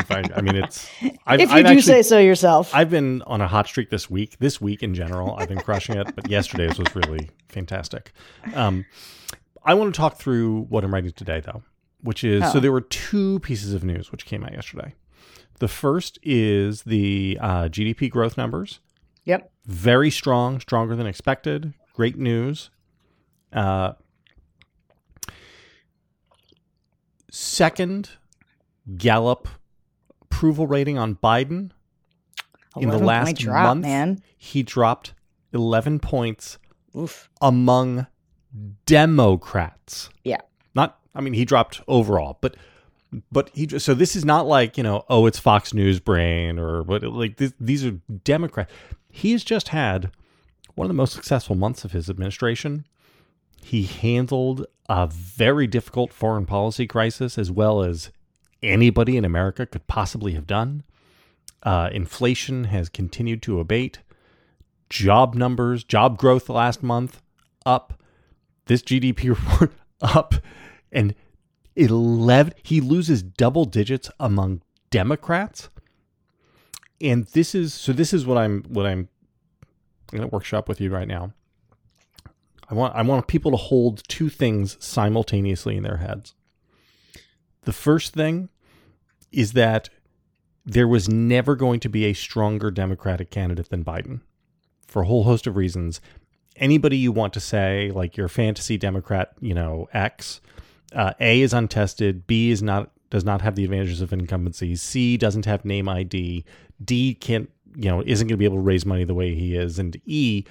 if 0.09 0.11
I, 0.11 0.23
I 0.35 0.41
mean, 0.41 0.55
it's. 0.55 0.89
I've, 1.25 1.39
if 1.39 1.49
you 1.49 1.55
I've 1.57 1.65
do 1.65 1.71
actually, 1.71 1.81
say 1.81 2.01
so 2.03 2.19
yourself. 2.19 2.73
I've 2.73 2.89
been 2.89 3.21
on 3.23 3.41
a 3.41 3.47
hot 3.47 3.67
streak 3.67 3.89
this 3.89 4.09
week. 4.09 4.37
This 4.39 4.59
week 4.61 4.83
in 4.83 4.93
general, 4.93 5.35
I've 5.37 5.49
been 5.49 5.59
crushing 5.59 5.97
it. 5.97 6.15
But 6.15 6.29
yesterday's 6.29 6.77
was 6.77 6.95
really 6.95 7.29
fantastic. 7.49 8.11
Um, 8.53 8.85
I 9.63 9.73
want 9.73 9.93
to 9.93 9.97
talk 9.97 10.17
through 10.17 10.61
what 10.69 10.83
I'm 10.83 10.93
writing 10.93 11.11
today, 11.11 11.39
though, 11.41 11.63
which 12.01 12.23
is 12.23 12.43
so 12.51 12.57
Oh. 12.57 12.61
there 12.61 12.71
were 12.71 12.81
two 12.81 13.39
pieces 13.39 13.73
of 13.73 13.83
news 13.83 14.11
which 14.11 14.25
came 14.25 14.43
out 14.43 14.53
yesterday. 14.53 14.93
The 15.59 15.67
first 15.67 16.19
is 16.21 16.83
the 16.83 17.37
uh, 17.41 17.63
GDP 17.69 18.09
growth 18.09 18.37
numbers. 18.37 18.79
yep. 19.23 19.51
Very 19.65 20.11
strong, 20.11 20.59
stronger 20.59 20.95
than 20.95 21.07
expected. 21.07 21.73
Great 21.93 22.17
news. 22.17 22.69
Uh, 23.51 23.93
second, 27.31 28.11
Gallup 28.97 29.47
approval 30.35 30.67
rating 30.67 30.97
on 30.97 31.15
Biden 31.15 31.71
in 32.75 32.89
the 32.89 32.97
last 32.97 33.37
drop, 33.37 33.67
month, 33.67 33.83
man. 33.83 34.21
he 34.37 34.63
dropped 34.63 35.13
11 35.53 35.99
points 35.99 36.57
Oof. 36.95 37.29
among 37.41 38.07
Democrats. 38.85 40.09
Yeah. 40.25 40.41
Not, 40.73 40.99
I 41.15 41.21
mean, 41.21 41.33
he 41.33 41.45
dropped 41.45 41.81
overall, 41.87 42.37
but, 42.41 42.57
but 43.31 43.49
he, 43.53 43.79
so 43.79 43.93
this 43.93 44.13
is 44.13 44.25
not 44.25 44.45
like, 44.45 44.77
you 44.77 44.83
know, 44.83 45.05
oh, 45.09 45.25
it's 45.25 45.39
Fox 45.39 45.73
News 45.73 46.01
brain 46.01 46.59
or 46.59 46.83
what, 46.83 47.01
like 47.03 47.37
this, 47.37 47.53
these 47.57 47.85
are 47.85 47.91
Democrats. 48.25 48.73
He 49.09 49.31
has 49.31 49.43
just 49.43 49.69
had 49.69 50.11
one 50.75 50.83
of 50.83 50.89
the 50.89 50.95
most 50.95 51.13
successful 51.13 51.55
months 51.55 51.85
of 51.85 51.93
his 51.93 52.09
administration. 52.09 52.85
He 53.63 53.83
handled 53.83 54.65
a 54.89 55.07
very 55.07 55.65
difficult 55.65 56.11
foreign 56.11 56.45
policy 56.45 56.87
crisis 56.87 57.37
as 57.37 57.49
well 57.49 57.81
as 57.81 58.11
anybody 58.65 59.17
in 59.17 59.25
America 59.25 59.65
could 59.65 59.87
possibly 59.87 60.33
have 60.33 60.47
done. 60.47 60.83
Uh, 61.63 61.89
inflation 61.91 62.65
has 62.65 62.89
continued 62.89 63.41
to 63.43 63.59
abate. 63.59 63.99
Job 64.89 65.33
numbers, 65.35 65.83
job 65.83 66.17
growth 66.17 66.49
last 66.49 66.83
month 66.83 67.21
up. 67.65 68.01
This 68.65 68.81
GDP 68.81 69.29
report 69.29 69.73
up. 70.01 70.35
And 70.91 71.15
11, 71.75 72.53
he 72.63 72.81
loses 72.81 73.23
double 73.23 73.65
digits 73.65 74.09
among 74.19 74.61
Democrats. 74.89 75.69
And 77.01 77.25
this 77.27 77.53
is 77.53 77.73
so 77.73 77.91
this 77.91 78.13
is 78.13 78.25
what 78.25 78.37
I'm 78.37 78.63
what 78.69 78.85
I'm 78.85 79.09
to 80.13 80.27
workshop 80.27 80.69
with 80.69 80.79
you 80.79 80.89
right 80.89 81.07
now. 81.07 81.33
I 82.69 82.73
want 82.73 82.95
I 82.95 83.01
want 83.01 83.27
people 83.27 83.51
to 83.51 83.57
hold 83.57 84.07
two 84.07 84.29
things 84.29 84.77
simultaneously 84.79 85.75
in 85.75 85.83
their 85.83 85.97
heads. 85.97 86.33
The 87.63 87.73
first 87.73 88.13
thing 88.13 88.49
is 89.31 89.53
that 89.53 89.89
there 90.65 90.87
was 90.87 91.07
never 91.07 91.55
going 91.55 91.79
to 91.81 91.89
be 91.89 92.05
a 92.05 92.13
stronger 92.13 92.71
Democratic 92.71 93.29
candidate 93.29 93.69
than 93.69 93.83
Biden 93.83 94.21
for 94.87 95.03
a 95.03 95.05
whole 95.05 95.23
host 95.23 95.45
of 95.45 95.55
reasons. 95.55 96.01
Anybody 96.55 96.97
you 96.97 97.11
want 97.11 97.33
to 97.33 97.39
say, 97.39 97.91
like 97.93 98.17
your 98.17 98.27
fantasy 98.27 98.77
Democrat, 98.77 99.33
you 99.41 99.53
know, 99.53 99.87
X, 99.93 100.41
uh, 100.93 101.13
A 101.19 101.41
is 101.41 101.53
untested, 101.53 102.25
B 102.25 102.49
is 102.49 102.63
not 102.63 102.91
does 103.11 103.23
not 103.23 103.41
have 103.41 103.55
the 103.55 103.63
advantages 103.63 104.01
of 104.01 104.11
incumbency, 104.11 104.75
C 104.75 105.15
doesn't 105.15 105.45
have 105.45 105.63
name 105.63 105.87
ID, 105.87 106.43
D 106.83 107.13
can't, 107.13 107.49
you 107.75 107.89
know, 107.89 108.01
isn't 108.05 108.27
going 108.27 108.35
to 108.35 108.37
be 108.37 108.45
able 108.45 108.57
to 108.57 108.61
raise 108.61 108.85
money 108.85 109.03
the 109.03 109.13
way 109.13 109.35
he 109.35 109.55
is, 109.55 109.77
and 109.77 109.95
E, 110.05 110.43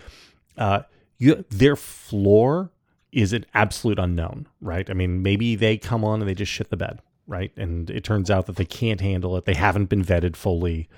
uh, 0.56 0.82
you, 1.18 1.44
their 1.50 1.76
floor 1.76 2.70
is 3.12 3.32
an 3.32 3.44
absolute 3.54 3.98
unknown, 3.98 4.46
right? 4.60 4.88
I 4.88 4.92
mean, 4.92 5.22
maybe 5.22 5.56
they 5.56 5.76
come 5.76 6.04
on 6.04 6.20
and 6.20 6.28
they 6.28 6.34
just 6.34 6.52
shit 6.52 6.70
the 6.70 6.76
bed, 6.76 7.00
right? 7.26 7.52
And 7.56 7.90
it 7.90 8.04
turns 8.04 8.30
out 8.30 8.46
that 8.46 8.56
they 8.56 8.64
can't 8.64 9.00
handle 9.00 9.36
it. 9.36 9.44
They 9.44 9.54
haven't 9.54 9.86
been 9.86 10.04
vetted 10.04 10.36
fully. 10.36 10.88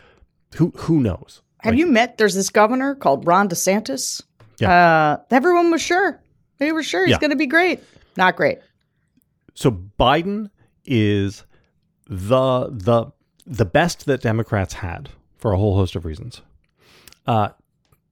Who 0.56 0.72
who 0.76 1.00
knows? 1.00 1.42
Have 1.60 1.72
Like, 1.72 1.78
you 1.78 1.86
met? 1.86 2.18
There's 2.18 2.34
this 2.34 2.50
governor 2.50 2.94
called 2.94 3.26
Ron 3.26 3.48
DeSantis. 3.48 4.22
Yeah. 4.58 4.70
Uh, 4.70 5.16
everyone 5.30 5.70
was 5.70 5.82
sure. 5.82 6.20
They 6.58 6.72
were 6.72 6.82
sure 6.82 7.04
he's 7.04 7.12
Yeah. 7.12 7.18
going 7.18 7.30
to 7.30 7.36
be 7.36 7.46
great. 7.46 7.80
Not 8.16 8.36
great. 8.36 8.58
So 9.54 9.70
Biden 9.98 10.50
is 10.84 11.44
the 12.08 12.68
the 12.70 13.06
the 13.46 13.64
best 13.64 14.06
that 14.06 14.22
Democrats 14.22 14.74
had 14.74 15.10
for 15.36 15.52
a 15.52 15.56
whole 15.58 15.74
host 15.76 15.94
of 15.96 16.04
reasons. 16.04 16.42
Uh, 17.26 17.50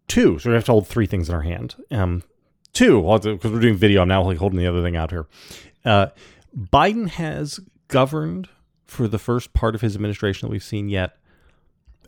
two, 0.09 0.39
so 0.39 0.51
we 0.51 0.55
have 0.55 0.65
to 0.65 0.73
hold 0.73 0.87
three 0.87 1.07
things 1.07 1.29
in 1.29 1.35
our 1.35 1.43
hand. 1.43 1.75
Um, 1.91 2.23
two, 2.73 3.01
because 3.03 3.51
we're 3.53 3.61
doing 3.61 3.77
video, 3.77 4.03
I'm 4.03 4.09
now 4.09 4.23
like 4.23 4.39
holding 4.39 4.59
the 4.59 4.67
other 4.67 4.83
thing 4.83 4.97
out 4.97 5.11
here. 5.11 5.27
Uh, 5.85 6.07
Biden 6.57 7.09
has 7.09 7.61
governed 7.95 8.49
for 8.87 9.07
the 9.07 9.21
first 9.21 9.53
part 9.53 9.77
of 9.77 9.81
his 9.81 9.95
administration 9.95 10.49
that 10.49 10.51
we've 10.51 10.65
seen 10.65 10.89
yet 10.89 11.17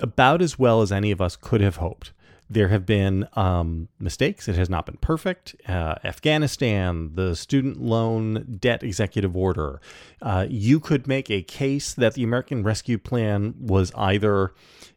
about 0.01 0.43
as 0.43 0.59
well 0.59 0.83
as 0.83 0.91
any 0.91 1.13
of 1.13 1.21
us 1.21 1.37
could 1.37 1.61
have 1.61 1.77
hoped. 1.77 2.13
There 2.51 2.67
have 2.71 2.85
been 2.85 3.29
um, 3.35 3.87
mistakes. 4.01 4.49
It 4.49 4.57
has 4.57 4.69
not 4.69 4.85
been 4.87 4.97
perfect. 4.97 5.55
Uh, 5.69 5.95
Afghanistan, 6.03 7.13
the 7.15 7.37
student 7.37 7.81
loan 7.81 8.59
debt 8.61 8.83
executive 8.83 9.37
order. 9.37 9.81
Uh, 10.21 10.47
you 10.51 10.81
could 10.81 11.07
make 11.07 11.31
a 11.31 11.43
case 11.43 11.95
that 11.95 12.15
the 12.15 12.25
American 12.25 12.65
Rescue 12.65 12.99
Plan 12.99 13.55
was 13.61 13.93
either 13.95 14.55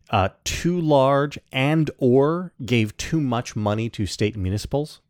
uh, 0.09 0.29
too 0.43 0.81
large 0.81 1.37
and 1.51 1.91
or 1.99 2.51
gave 2.65 2.97
too 2.97 3.21
much 3.21 3.55
money 3.55 3.89
to 3.89 4.07
state 4.07 4.35
municipals, 4.35 5.01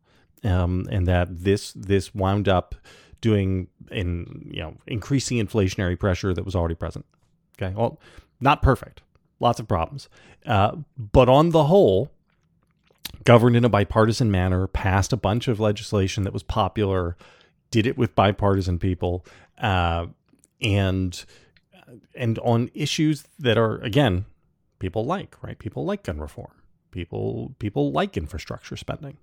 um, 0.44 0.88
and 0.92 1.08
that 1.08 1.44
this 1.44 1.72
this 1.72 2.14
wound 2.14 2.50
up 2.50 2.76
doing 3.22 3.68
in 3.92 4.50
you 4.52 4.62
know 4.62 4.76
increasing 4.88 5.38
inflationary 5.38 6.00
pressure 6.00 6.34
that 6.34 6.46
was 6.46 6.56
already 6.56 6.76
present. 6.76 7.06
Okay, 7.62 7.74
well, 7.76 8.00
not 8.40 8.62
perfect, 8.62 9.02
lots 9.40 9.60
of 9.60 9.68
problems, 9.68 10.10
uh, 10.46 10.76
but 10.98 11.28
on 11.28 11.50
the 11.50 11.66
whole, 11.66 12.12
governed 13.26 13.56
in 13.56 13.66
a 13.66 13.70
bipartisan 13.70 14.32
manner, 14.32 14.68
passed 14.68 15.12
a 15.12 15.18
bunch 15.18 15.48
of 15.48 15.60
legislation 15.60 16.24
that 16.24 16.34
was 16.34 16.44
popular, 16.44 17.18
did 17.72 17.86
it 17.86 17.98
with 17.98 18.16
bipartisan 18.16 18.80
people, 18.80 19.26
uh, 19.58 20.08
and 20.62 21.26
and 22.16 22.40
on 22.40 22.70
issues 22.74 23.26
that 23.38 23.58
are 23.58 23.78
again 23.80 24.26
people 24.80 25.06
like 25.06 25.36
right? 25.44 25.60
People 25.60 25.86
like 25.86 26.04
gun 26.04 26.20
reform. 26.20 26.52
People 26.92 27.56
people 27.60 27.92
like 27.92 28.18
infrastructure 28.18 28.78
spending. 28.78 29.18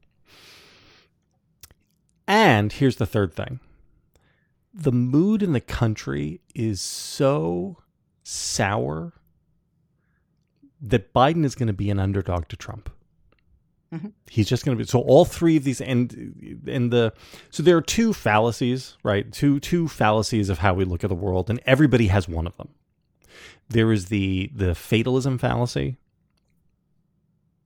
And 2.28 2.72
here's 2.72 2.96
the 2.96 3.06
third 3.06 3.34
thing 3.34 3.60
the 4.78 4.92
mood 4.92 5.42
in 5.42 5.52
the 5.52 5.61
country 5.61 6.40
is 6.54 6.80
so 6.83 7.78
sour 8.23 9.14
that 10.83 11.14
Biden 11.14 11.45
is 11.45 11.54
going 11.54 11.68
to 11.68 11.73
be 11.73 11.88
an 11.90 11.99
underdog 11.99 12.49
to 12.49 12.56
Trump. 12.56 12.90
Mhm. 13.92 14.12
He's 14.28 14.49
just 14.49 14.64
going 14.66 14.76
to 14.76 14.85
be 14.85 14.87
so 14.87 15.00
all 15.00 15.25
three 15.25 15.56
of 15.56 15.64
these 15.64 15.80
and 15.80 16.61
and 16.66 16.92
the 16.92 17.12
so 17.50 17.62
there 17.62 17.76
are 17.76 17.80
two 17.83 18.12
fallacies, 18.12 18.97
right? 19.02 19.33
Two 19.33 19.61
two 19.61 19.88
fallacies 19.88 20.50
of 20.50 20.59
how 20.59 20.75
we 20.75 20.85
look 20.85 21.04
at 21.04 21.09
the 21.09 21.14
world 21.16 21.49
and 21.49 21.61
everybody 21.64 22.09
has 22.09 22.28
one 22.28 22.47
of 22.47 22.56
them. 22.56 22.68
There 23.68 23.92
is 23.92 24.06
the 24.06 24.50
the 24.54 24.75
fatalism 24.75 25.38
fallacy. 25.38 25.97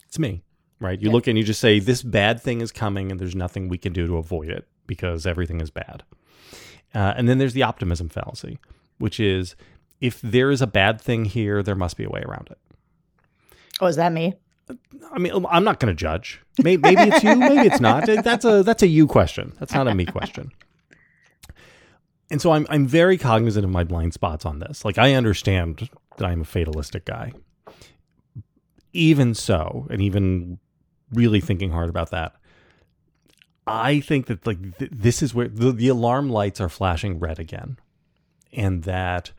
It's 0.07 0.19
me, 0.19 0.43
right? 0.79 1.01
You 1.01 1.09
Yeah. 1.09 1.13
look 1.15 1.27
and 1.27 1.39
you 1.39 1.43
just 1.45 1.61
say 1.61 1.79
this 1.81 2.03
bad 2.03 2.41
thing 2.41 2.61
is 2.61 2.71
coming 2.71 3.11
and 3.11 3.19
there's 3.19 3.35
nothing 3.35 3.69
we 3.69 3.79
can 3.79 3.93
do 3.93 4.07
to 4.07 4.17
avoid 4.17 4.51
it 4.51 4.69
because 4.87 5.27
everything 5.27 5.61
is 5.61 5.71
bad. 5.71 6.03
Uh, 6.95 7.15
and 7.17 7.29
then 7.29 7.39
there's 7.39 7.55
the 7.55 7.63
optimism 7.63 8.09
fallacy, 8.09 8.59
which 8.99 9.21
is 9.21 9.55
if 10.01 10.21
there 10.23 10.51
is 10.51 10.63
a 10.63 10.67
bad 10.67 11.01
thing 11.01 11.25
here, 11.25 11.63
there 11.63 11.75
must 11.75 11.97
be 11.97 12.05
a 12.05 12.09
way 12.09 12.23
around 12.27 12.49
it. 12.51 12.59
Oh, 13.81 13.87
is 13.87 13.97
that 13.97 14.13
me? 14.13 14.35
I 15.13 15.19
mean, 15.19 15.45
I'm 15.49 15.65
not 15.65 15.81
going 15.81 15.95
to 15.95 15.99
judge. 15.99 16.41
Maybe, 16.63 16.83
maybe 16.83 17.03
it's 17.11 17.23
you, 17.25 17.35
maybe 17.37 17.67
it's 17.67 17.81
not. 17.81 18.07
That's 18.25 18.45
a 18.45 18.63
that's 18.63 18.83
a 18.83 18.87
you 18.87 19.07
question. 19.07 19.53
That's 19.59 19.75
not 19.75 19.89
a 19.89 19.95
me 19.95 20.07
question. 20.07 20.53
And 22.31 22.41
so 22.41 22.53
I'm 22.53 22.67
I'm 22.71 22.87
very 22.87 23.19
cognizant 23.19 23.65
of 23.65 23.71
my 23.71 23.83
blind 23.83 24.15
spots 24.15 24.47
on 24.47 24.61
this. 24.61 24.85
Like 24.85 24.99
I 24.99 25.15
understand 25.15 25.89
that 26.17 26.27
I'm 26.27 26.43
a 26.43 26.45
fatalistic 26.45 27.05
guy. 27.05 27.33
Even 28.93 29.35
so, 29.35 29.87
and 29.91 30.01
even 30.03 30.59
really 31.13 31.41
thinking 31.41 31.71
hard 31.71 31.89
about 31.89 32.11
that, 32.11 32.35
I 33.67 34.01
think 34.01 34.27
that 34.27 34.47
like 34.47 34.79
th- 34.79 34.91
this 34.93 35.23
is 35.23 35.35
where 35.35 35.49
the, 35.49 35.73
the 35.73 35.89
alarm 35.89 36.29
lights 36.31 36.61
are 36.61 36.69
flashing 36.69 37.19
red 37.19 37.39
again, 37.39 37.79
and 38.53 38.83
that 38.85 39.33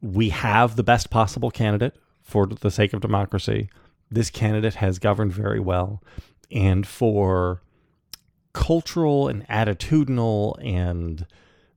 we 0.00 0.28
have 0.30 0.76
the 0.76 0.82
best 0.82 1.10
possible 1.10 1.50
candidate 1.50 1.96
for 2.22 2.46
the 2.46 2.70
sake 2.70 2.92
of 2.92 3.00
democracy. 3.00 3.68
This 4.10 4.30
candidate 4.30 4.74
has 4.74 4.98
governed 4.98 5.32
very 5.32 5.60
well, 5.60 6.02
and 6.50 6.86
for 6.86 7.62
cultural 8.52 9.28
and 9.28 9.46
attitudinal 9.48 10.54
and 10.64 11.26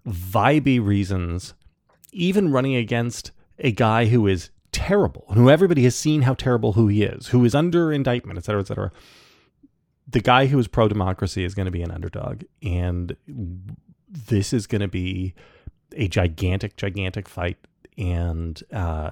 vibey 0.08 0.84
reasons, 0.84 1.54
even 2.12 2.52
running 2.52 2.76
against 2.76 3.32
a 3.60 3.72
guy 3.72 4.06
who 4.06 4.28
is 4.28 4.50
terrible, 4.72 5.26
who 5.34 5.50
everybody 5.50 5.84
has 5.84 5.96
seen 5.96 6.24
how 6.24 6.34
terrible 6.34 6.74
who 6.74 6.88
he 6.88 7.04
is, 7.04 7.28
who 7.28 7.46
is 7.46 7.54
under 7.54 7.92
indictment, 7.92 8.38
et 8.38 8.46
cetera, 8.46 8.62
et 8.62 8.68
cetera. 8.68 8.92
The 10.08 10.22
guy 10.22 10.48
who 10.48 10.60
is 10.60 10.68
pro 10.68 10.88
democracy 10.88 11.44
is 11.44 11.54
going 11.54 11.66
to 11.66 11.72
be 11.72 11.84
an 11.84 11.92
underdog. 11.92 12.44
And 12.64 13.16
this 14.08 14.54
is 14.54 14.68
going 14.68 14.82
to 14.82 14.88
be 14.88 15.34
a 15.94 16.08
gigantic, 16.08 16.76
gigantic 16.76 17.30
fight. 17.30 17.58
And 17.98 18.62
uh, 18.74 19.12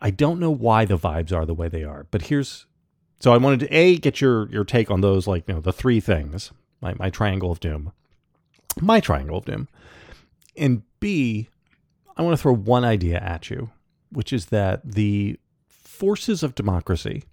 I 0.00 0.10
don't 0.10 0.38
know 0.38 0.50
why 0.50 0.84
the 0.84 0.98
vibes 0.98 1.32
are 1.32 1.46
the 1.46 1.54
way 1.54 1.68
they 1.68 1.82
are, 1.82 2.06
but 2.10 2.22
here's 2.22 2.66
so 3.20 3.32
I 3.32 3.38
wanted 3.38 3.60
to 3.60 3.74
a 3.74 3.96
get 3.96 4.20
your 4.20 4.50
your 4.50 4.64
take 4.64 4.90
on 4.90 5.00
those 5.00 5.26
like 5.26 5.48
you 5.48 5.54
know 5.54 5.60
the 5.60 5.72
three 5.72 5.98
things 5.98 6.52
my 6.82 6.94
my 6.98 7.08
triangle 7.08 7.50
of 7.50 7.58
doom, 7.58 7.92
my 8.82 9.00
triangle 9.00 9.38
of 9.38 9.46
doom, 9.46 9.68
and 10.58 10.82
b 11.00 11.48
I 12.16 12.22
want 12.22 12.36
to 12.36 12.42
throw 12.42 12.54
one 12.54 12.84
idea 12.84 13.18
at 13.18 13.48
you, 13.48 13.70
which 14.10 14.30
is 14.30 14.46
that 14.46 14.82
the 14.84 15.38
forces 15.68 16.42
of 16.42 16.54
democracy 16.54 17.24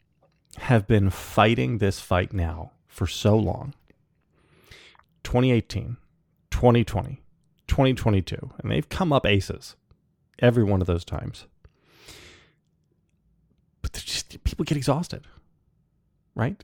have 0.57 0.87
been 0.87 1.09
fighting 1.09 1.77
this 1.77 1.99
fight 1.99 2.33
now 2.33 2.71
for 2.87 3.07
so 3.07 3.37
long 3.37 3.73
2018, 5.23 5.97
2020, 6.49 7.21
2022, 7.67 8.51
and 8.59 8.71
they've 8.71 8.89
come 8.89 9.13
up 9.13 9.25
aces 9.25 9.75
every 10.39 10.63
one 10.63 10.81
of 10.81 10.87
those 10.87 11.05
times. 11.05 11.45
But 13.81 13.93
just, 13.93 14.43
people 14.43 14.65
get 14.65 14.77
exhausted, 14.77 15.25
right? 16.35 16.63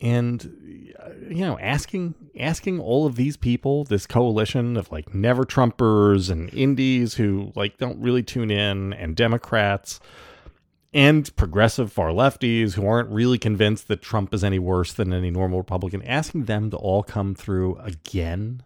and 0.00 0.92
you 1.28 1.44
know 1.44 1.58
asking 1.60 2.14
asking 2.38 2.80
all 2.80 3.06
of 3.06 3.16
these 3.16 3.36
people 3.36 3.84
this 3.84 4.06
coalition 4.06 4.76
of 4.76 4.90
like 4.90 5.14
never 5.14 5.44
trumpers 5.44 6.30
and 6.30 6.52
indies 6.52 7.14
who 7.14 7.52
like 7.54 7.78
don't 7.78 7.98
really 8.00 8.22
tune 8.22 8.50
in 8.50 8.92
and 8.92 9.14
democrats 9.14 10.00
and 10.94 11.34
progressive 11.34 11.92
far 11.92 12.10
lefties 12.10 12.74
who 12.74 12.86
aren't 12.86 13.10
really 13.10 13.36
convinced 13.36 13.88
that 13.88 14.00
Trump 14.00 14.32
is 14.32 14.44
any 14.44 14.60
worse 14.60 14.92
than 14.92 15.12
any 15.12 15.28
normal 15.28 15.58
Republican, 15.58 16.00
asking 16.02 16.44
them 16.44 16.70
to 16.70 16.76
all 16.76 17.02
come 17.02 17.34
through 17.34 17.76
again, 17.78 18.62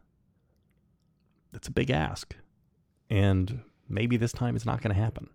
that's 1.51 1.69
a 1.69 1.73
big 1.73 1.91
ask. 1.91 2.37
And 3.09 3.63
maybe 3.89 4.19
this 4.19 4.33
time 4.33 4.55
it's 4.55 4.67
not 4.67 4.83
going 4.83 4.95
to 4.95 5.01
happen. 5.01 5.31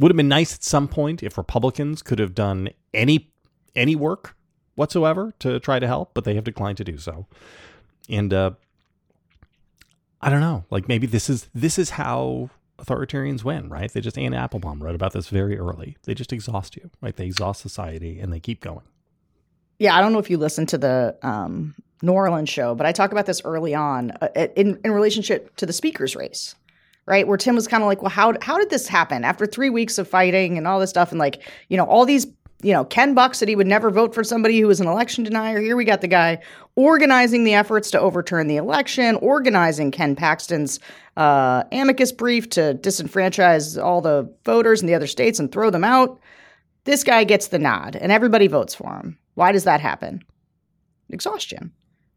Would 0.00 0.10
have 0.10 0.16
been 0.16 0.26
nice 0.28 0.54
at 0.54 0.64
some 0.64 0.88
point 0.88 1.22
if 1.22 1.38
Republicans 1.38 2.02
could 2.02 2.18
have 2.18 2.34
done 2.34 2.70
any 2.92 3.30
any 3.76 3.94
work 3.94 4.36
whatsoever 4.74 5.32
to 5.38 5.60
try 5.60 5.78
to 5.78 5.86
help, 5.86 6.12
but 6.14 6.24
they 6.24 6.34
have 6.34 6.44
declined 6.44 6.78
to 6.78 6.84
do 6.84 6.98
so. 6.98 7.26
And 8.08 8.34
uh, 8.34 8.50
I 10.20 10.30
don't 10.30 10.40
know, 10.40 10.64
like 10.70 10.88
maybe 10.88 11.06
this 11.06 11.30
is 11.30 11.48
this 11.54 11.78
is 11.78 11.90
how 11.90 12.50
authoritarians 12.84 13.44
win, 13.44 13.68
right? 13.68 13.92
They 13.92 14.00
just 14.00 14.18
Anne 14.18 14.34
Applebaum 14.34 14.82
wrote 14.82 14.94
about 14.94 15.12
this 15.12 15.28
very 15.28 15.58
early. 15.58 15.96
They 16.04 16.14
just 16.14 16.32
exhaust 16.32 16.76
you, 16.76 16.90
right? 17.00 17.16
They 17.16 17.26
exhaust 17.26 17.60
society 17.60 18.18
and 18.20 18.32
they 18.32 18.40
keep 18.40 18.60
going. 18.60 18.86
Yeah, 19.78 19.96
I 19.96 20.00
don't 20.00 20.12
know 20.12 20.18
if 20.18 20.30
you 20.30 20.38
listened 20.38 20.68
to 20.70 20.78
the 20.78 21.16
um, 21.22 21.74
New 22.02 22.12
Orleans 22.12 22.48
show, 22.48 22.74
but 22.74 22.86
I 22.86 22.92
talk 22.92 23.12
about 23.12 23.26
this 23.26 23.42
early 23.44 23.74
on 23.74 24.12
uh, 24.22 24.28
in 24.56 24.78
in 24.84 24.92
relationship 24.92 25.54
to 25.56 25.66
the 25.66 25.72
speaker's 25.72 26.16
race 26.16 26.54
right? 27.06 27.26
Where 27.26 27.36
Tim 27.36 27.54
was 27.54 27.66
kind 27.66 27.82
of 27.82 27.88
like, 27.88 28.02
well, 28.02 28.10
how 28.10 28.34
how 28.40 28.58
did 28.58 28.70
this 28.70 28.86
happen 28.86 29.24
after 29.24 29.46
three 29.46 29.70
weeks 29.70 29.98
of 29.98 30.06
fighting 30.06 30.56
and 30.56 30.66
all 30.66 30.78
this 30.78 30.90
stuff, 30.90 31.10
and 31.10 31.18
like, 31.18 31.42
you 31.68 31.76
know, 31.76 31.84
all 31.84 32.04
these 32.06 32.26
you 32.62 32.72
know, 32.72 32.84
Ken 32.84 33.12
Buck 33.12 33.34
said 33.34 33.48
he 33.48 33.56
would 33.56 33.66
never 33.66 33.90
vote 33.90 34.14
for 34.14 34.22
somebody 34.22 34.60
who 34.60 34.68
was 34.68 34.80
an 34.80 34.86
election 34.86 35.24
denier. 35.24 35.60
Here 35.60 35.76
we 35.76 35.84
got 35.84 36.00
the 36.00 36.08
guy 36.08 36.38
organizing 36.76 37.42
the 37.42 37.54
efforts 37.54 37.90
to 37.90 38.00
overturn 38.00 38.46
the 38.46 38.56
election, 38.56 39.16
organizing 39.16 39.90
Ken 39.90 40.14
Paxton's 40.14 40.78
uh, 41.16 41.64
amicus 41.72 42.12
brief 42.12 42.48
to 42.50 42.74
disenfranchise 42.80 43.82
all 43.82 44.00
the 44.00 44.32
voters 44.44 44.80
in 44.80 44.86
the 44.86 44.94
other 44.94 45.08
states 45.08 45.40
and 45.40 45.50
throw 45.50 45.70
them 45.70 45.84
out. 45.84 46.20
This 46.84 47.02
guy 47.02 47.24
gets 47.24 47.48
the 47.48 47.58
nod 47.58 47.96
and 47.96 48.12
everybody 48.12 48.46
votes 48.46 48.74
for 48.74 48.94
him. 48.96 49.18
Why 49.34 49.50
does 49.50 49.64
that 49.64 49.80
happen? 49.80 50.22
Exhaustion, 51.10 51.72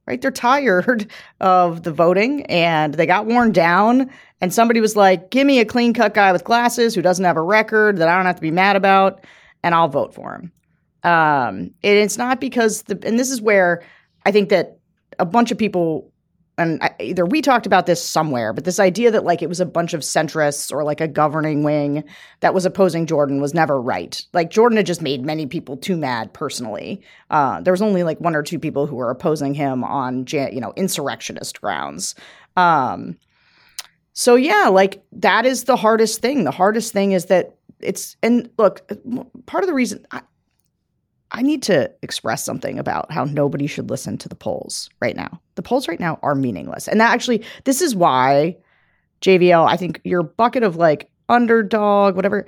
right? 0.06 0.22
They're 0.22 0.32
tired 0.32 1.12
of 1.40 1.84
the 1.84 1.92
voting 1.92 2.46
and 2.46 2.94
they 2.94 3.08
got 3.08 3.26
worn 3.26 3.52
down. 3.52 4.12
And 4.42 4.54
somebody 4.54 4.80
was 4.80 4.96
like, 4.96 5.32
give 5.32 5.48
me 5.48 5.60
a 5.60 5.66
clean 5.66 5.94
cut 5.94 6.14
guy 6.14 6.32
with 6.32 6.44
glasses 6.44 6.94
who 6.94 7.02
doesn't 7.02 7.26
have 7.26 7.38
a 7.38 7.42
record 7.42 7.98
that 7.98 8.10
I 8.10 8.16
don't 8.16 8.26
have 8.26 8.36
to 8.36 8.42
be 8.42 8.52
mad 8.52 8.76
about 8.76 9.26
and 9.66 9.74
I'll 9.74 9.90
vote 9.90 10.14
for 10.14 10.36
him. 10.36 10.52
Um, 11.04 11.72
and 11.84 11.98
it's 11.98 12.18
not 12.18 12.40
because 12.40 12.84
the, 12.84 13.00
and 13.04 13.20
this 13.20 13.32
is 13.32 13.42
where 13.42 13.84
I 14.26 14.32
think 14.32 14.50
that 14.50 14.78
a 15.18 15.26
bunch 15.26 15.52
of 15.52 15.58
people, 15.58 16.12
and 16.58 16.82
I, 16.84 16.92
either 17.00 17.26
we 17.26 17.42
talked 17.42 17.66
about 17.66 17.88
this 17.88 18.02
somewhere, 18.02 18.54
but 18.54 18.64
this 18.64 18.80
idea 18.80 19.10
that 19.10 19.24
like 19.24 19.42
it 19.42 19.50
was 19.50 19.60
a 19.60 19.66
bunch 19.66 19.96
of 19.96 20.02
centrists 20.02 20.72
or 20.72 20.84
like 20.84 21.02
a 21.02 21.08
governing 21.08 21.64
wing 21.64 22.04
that 22.42 22.54
was 22.54 22.66
opposing 22.66 23.08
Jordan 23.08 23.42
was 23.42 23.56
never 23.56 23.82
right. 23.82 24.24
Like 24.34 24.52
Jordan 24.52 24.78
had 24.78 24.86
just 24.86 25.02
made 25.02 25.26
many 25.26 25.48
people 25.48 25.78
too 25.78 25.98
mad 25.98 26.32
personally. 26.32 27.02
Uh, 27.32 27.60
there 27.62 27.74
was 27.74 27.82
only 27.82 28.04
like 28.04 28.22
one 28.22 28.36
or 28.36 28.44
two 28.44 28.60
people 28.60 28.86
who 28.86 28.96
were 28.96 29.10
opposing 29.10 29.56
him 29.56 29.84
on, 29.84 30.26
you 30.30 30.62
know, 30.62 30.74
insurrectionist 30.76 31.60
grounds. 31.60 32.14
Um, 32.56 33.18
so 34.14 34.36
yeah, 34.36 34.68
like 34.68 35.04
that 35.12 35.48
is 35.48 35.64
the 35.64 35.76
hardest 35.76 36.22
thing. 36.22 36.44
The 36.44 36.52
hardest 36.52 36.94
thing 36.94 37.14
is 37.14 37.26
that 37.26 37.55
it's 37.80 38.16
and 38.24 38.50
look, 38.58 38.90
part 39.46 39.64
of 39.64 39.68
the 39.68 39.74
reason 39.74 40.06
I, 40.12 40.22
I 41.32 41.42
need 41.42 41.64
to 41.64 41.92
express 42.02 42.46
something 42.46 42.80
about 42.80 43.12
how 43.12 43.26
nobody 43.26 43.68
should 43.68 43.90
listen 43.90 44.18
to 44.20 44.30
the 44.30 44.36
polls 44.36 44.90
right 45.02 45.16
now. 45.16 45.42
The 45.56 45.62
polls 45.62 45.88
right 45.88 46.00
now 46.00 46.20
are 46.22 46.36
meaningless. 46.36 46.88
And 46.88 47.02
that 47.02 47.14
actually, 47.14 47.44
this 47.66 47.82
is 47.82 47.96
why 47.96 48.56
JVL, 49.22 49.68
I 49.68 49.76
think 49.76 50.00
your 50.04 50.24
bucket 50.24 50.64
of 50.64 50.76
like 50.76 51.10
underdog, 51.28 52.16
whatever, 52.16 52.46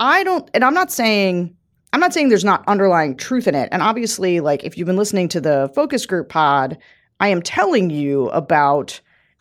I 0.00 0.24
don't, 0.24 0.50
and 0.54 0.64
I'm 0.64 0.74
not 0.74 0.90
saying, 0.90 1.56
I'm 1.92 2.00
not 2.00 2.12
saying 2.12 2.28
there's 2.28 2.44
not 2.44 2.64
underlying 2.66 3.16
truth 3.16 3.48
in 3.48 3.54
it. 3.54 3.68
And 3.72 3.82
obviously, 3.82 4.40
like 4.40 4.64
if 4.64 4.76
you've 4.76 4.86
been 4.86 4.96
listening 4.96 5.28
to 5.28 5.40
the 5.40 5.70
focus 5.74 6.04
group 6.06 6.28
pod, 6.28 6.78
I 7.20 7.28
am 7.28 7.42
telling 7.42 7.90
you 7.90 8.28
about 8.30 9.00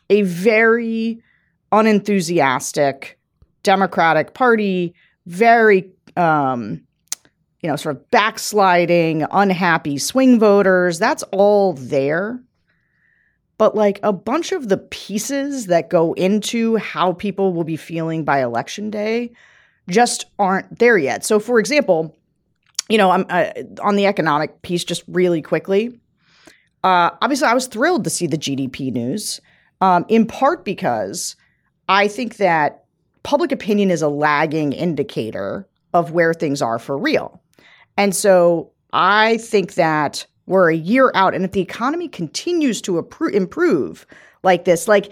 a 0.09 0.21
very 0.23 1.21
unenthusiastic 1.71 3.19
Democratic 3.63 4.33
Party 4.33 4.93
very 5.29 5.91
um, 6.17 6.81
you 7.61 7.69
know, 7.69 7.75
sort 7.75 7.95
of 7.95 8.09
backsliding, 8.11 9.25
unhappy 9.31 9.97
swing 9.97 10.39
voters. 10.39 10.99
That's 10.99 11.23
all 11.31 11.73
there. 11.73 12.41
But 13.57 13.75
like 13.75 13.99
a 14.03 14.13
bunch 14.13 14.53
of 14.53 14.69
the 14.69 14.77
pieces 14.77 15.65
that 15.65 15.89
go 15.89 16.13
into 16.13 16.77
how 16.77 17.13
people 17.13 17.53
will 17.53 17.65
be 17.65 17.75
feeling 17.75 18.23
by 18.23 18.41
election 18.41 18.89
day 18.89 19.31
just 19.89 20.25
aren't 20.37 20.79
there 20.79 20.97
yet. 20.97 21.25
So, 21.25 21.39
for 21.39 21.59
example, 21.59 22.15
you 22.87 22.97
know, 22.97 23.11
I'm 23.11 23.25
uh, 23.29 23.49
on 23.83 23.97
the 23.97 24.05
economic 24.05 24.61
piece 24.61 24.85
just 24.85 25.03
really 25.07 25.41
quickly. 25.41 25.99
Uh, 26.83 27.11
obviously, 27.21 27.47
I 27.47 27.53
was 27.53 27.67
thrilled 27.67 28.05
to 28.05 28.09
see 28.09 28.27
the 28.27 28.37
GDP 28.37 28.93
news, 28.93 29.41
um, 29.81 30.05
in 30.07 30.25
part 30.25 30.63
because 30.63 31.35
I 31.89 32.07
think 32.07 32.37
that 32.37 32.78
public 33.23 33.51
opinion 33.51 33.91
is 33.91 34.01
a 34.01 34.07
lagging 34.07 34.73
indicator 34.73 35.67
of 35.93 36.11
where 36.11 36.33
things 36.33 36.61
are 36.61 36.79
for 36.79 36.97
real. 36.97 37.41
And 37.97 38.15
so 38.15 38.71
I 38.93 39.37
think 39.37 39.73
that 39.75 40.25
we're 40.45 40.71
a 40.71 40.75
year 40.75 41.11
out, 41.13 41.35
and 41.35 41.45
if 41.45 41.51
the 41.51 41.61
economy 41.61 42.07
continues 42.07 42.81
to 42.81 42.97
improve 42.97 44.07
like 44.41 44.65
this, 44.65 44.87
like 44.87 45.11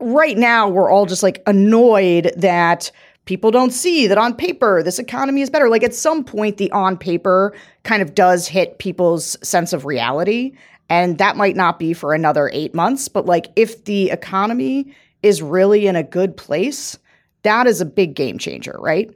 right 0.00 0.36
now, 0.36 0.68
we're 0.68 0.90
all 0.90 1.06
just 1.06 1.22
like 1.22 1.42
annoyed 1.46 2.32
that 2.36 2.90
people 3.24 3.50
don't 3.50 3.70
see 3.70 4.06
that 4.06 4.18
on 4.18 4.34
paper 4.34 4.82
this 4.82 4.98
economy 4.98 5.40
is 5.40 5.50
better. 5.50 5.68
Like 5.68 5.84
at 5.84 5.94
some 5.94 6.24
point, 6.24 6.56
the 6.56 6.70
on 6.72 6.96
paper 6.96 7.54
kind 7.84 8.02
of 8.02 8.14
does 8.14 8.48
hit 8.48 8.78
people's 8.78 9.36
sense 9.46 9.72
of 9.72 9.84
reality. 9.84 10.52
And 10.88 11.18
that 11.18 11.36
might 11.36 11.54
not 11.54 11.78
be 11.78 11.92
for 11.92 12.12
another 12.12 12.50
eight 12.52 12.74
months, 12.74 13.06
but 13.08 13.24
like 13.24 13.46
if 13.54 13.84
the 13.84 14.10
economy 14.10 14.92
is 15.22 15.42
really 15.42 15.86
in 15.86 15.96
a 15.96 16.02
good 16.02 16.36
place, 16.36 16.98
that 17.42 17.66
is 17.66 17.80
a 17.80 17.86
big 17.86 18.14
game 18.14 18.38
changer, 18.38 18.76
right? 18.78 19.10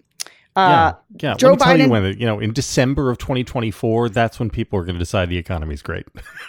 Uh, 0.56 0.92
yeah, 1.16 1.30
yeah. 1.30 1.36
Joe 1.36 1.48
Let 1.48 1.58
me 1.58 1.64
Biden, 1.64 1.66
tell 1.66 1.78
you 1.80 1.88
when, 1.88 2.18
you 2.18 2.26
know, 2.26 2.38
in 2.38 2.52
December 2.52 3.10
of 3.10 3.18
2024, 3.18 4.08
that's 4.10 4.38
when 4.38 4.50
people 4.50 4.78
are 4.78 4.84
going 4.84 4.94
to 4.94 5.00
decide 5.00 5.28
the 5.28 5.36
economy 5.36 5.74
is 5.74 5.82
great. 5.82 6.06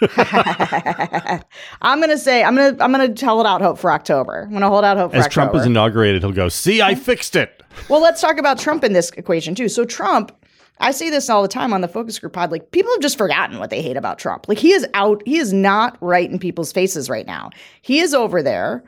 I'm 1.82 1.98
going 1.98 2.10
to 2.10 2.18
say, 2.18 2.44
I'm 2.44 2.54
going 2.54 2.76
to, 2.76 2.84
I'm 2.84 2.92
going 2.92 3.12
to 3.12 3.26
hold 3.26 3.46
out 3.46 3.60
hope 3.60 3.78
for 3.78 3.90
October. 3.90 4.42
I'm 4.44 4.50
going 4.50 4.62
to 4.62 4.68
hold 4.68 4.84
out 4.84 4.96
hope 4.96 5.10
for 5.10 5.16
As. 5.16 5.28
Trump 5.28 5.56
is 5.56 5.66
inaugurated, 5.66 6.22
he'll 6.22 6.30
go, 6.30 6.48
see, 6.48 6.80
I 6.80 6.94
fixed 6.94 7.34
it. 7.34 7.64
well, 7.88 8.00
let's 8.00 8.20
talk 8.20 8.38
about 8.38 8.60
Trump 8.60 8.84
in 8.84 8.92
this 8.92 9.10
equation 9.10 9.56
too. 9.56 9.68
So 9.68 9.84
Trump, 9.84 10.30
I 10.78 10.92
say 10.92 11.10
this 11.10 11.28
all 11.28 11.42
the 11.42 11.48
time 11.48 11.72
on 11.72 11.80
the 11.80 11.88
focus 11.88 12.18
group 12.20 12.32
pod. 12.32 12.52
Like 12.52 12.70
people 12.70 12.92
have 12.92 13.00
just 13.00 13.18
forgotten 13.18 13.58
what 13.58 13.70
they 13.70 13.82
hate 13.82 13.96
about 13.96 14.20
Trump. 14.20 14.46
Like 14.48 14.58
he 14.58 14.70
is 14.72 14.86
out, 14.94 15.20
he 15.26 15.38
is 15.38 15.52
not 15.52 15.98
right 16.00 16.30
in 16.30 16.38
people's 16.38 16.70
faces 16.70 17.10
right 17.10 17.26
now. 17.26 17.50
He 17.82 17.98
is 17.98 18.14
over 18.14 18.40
there 18.40 18.84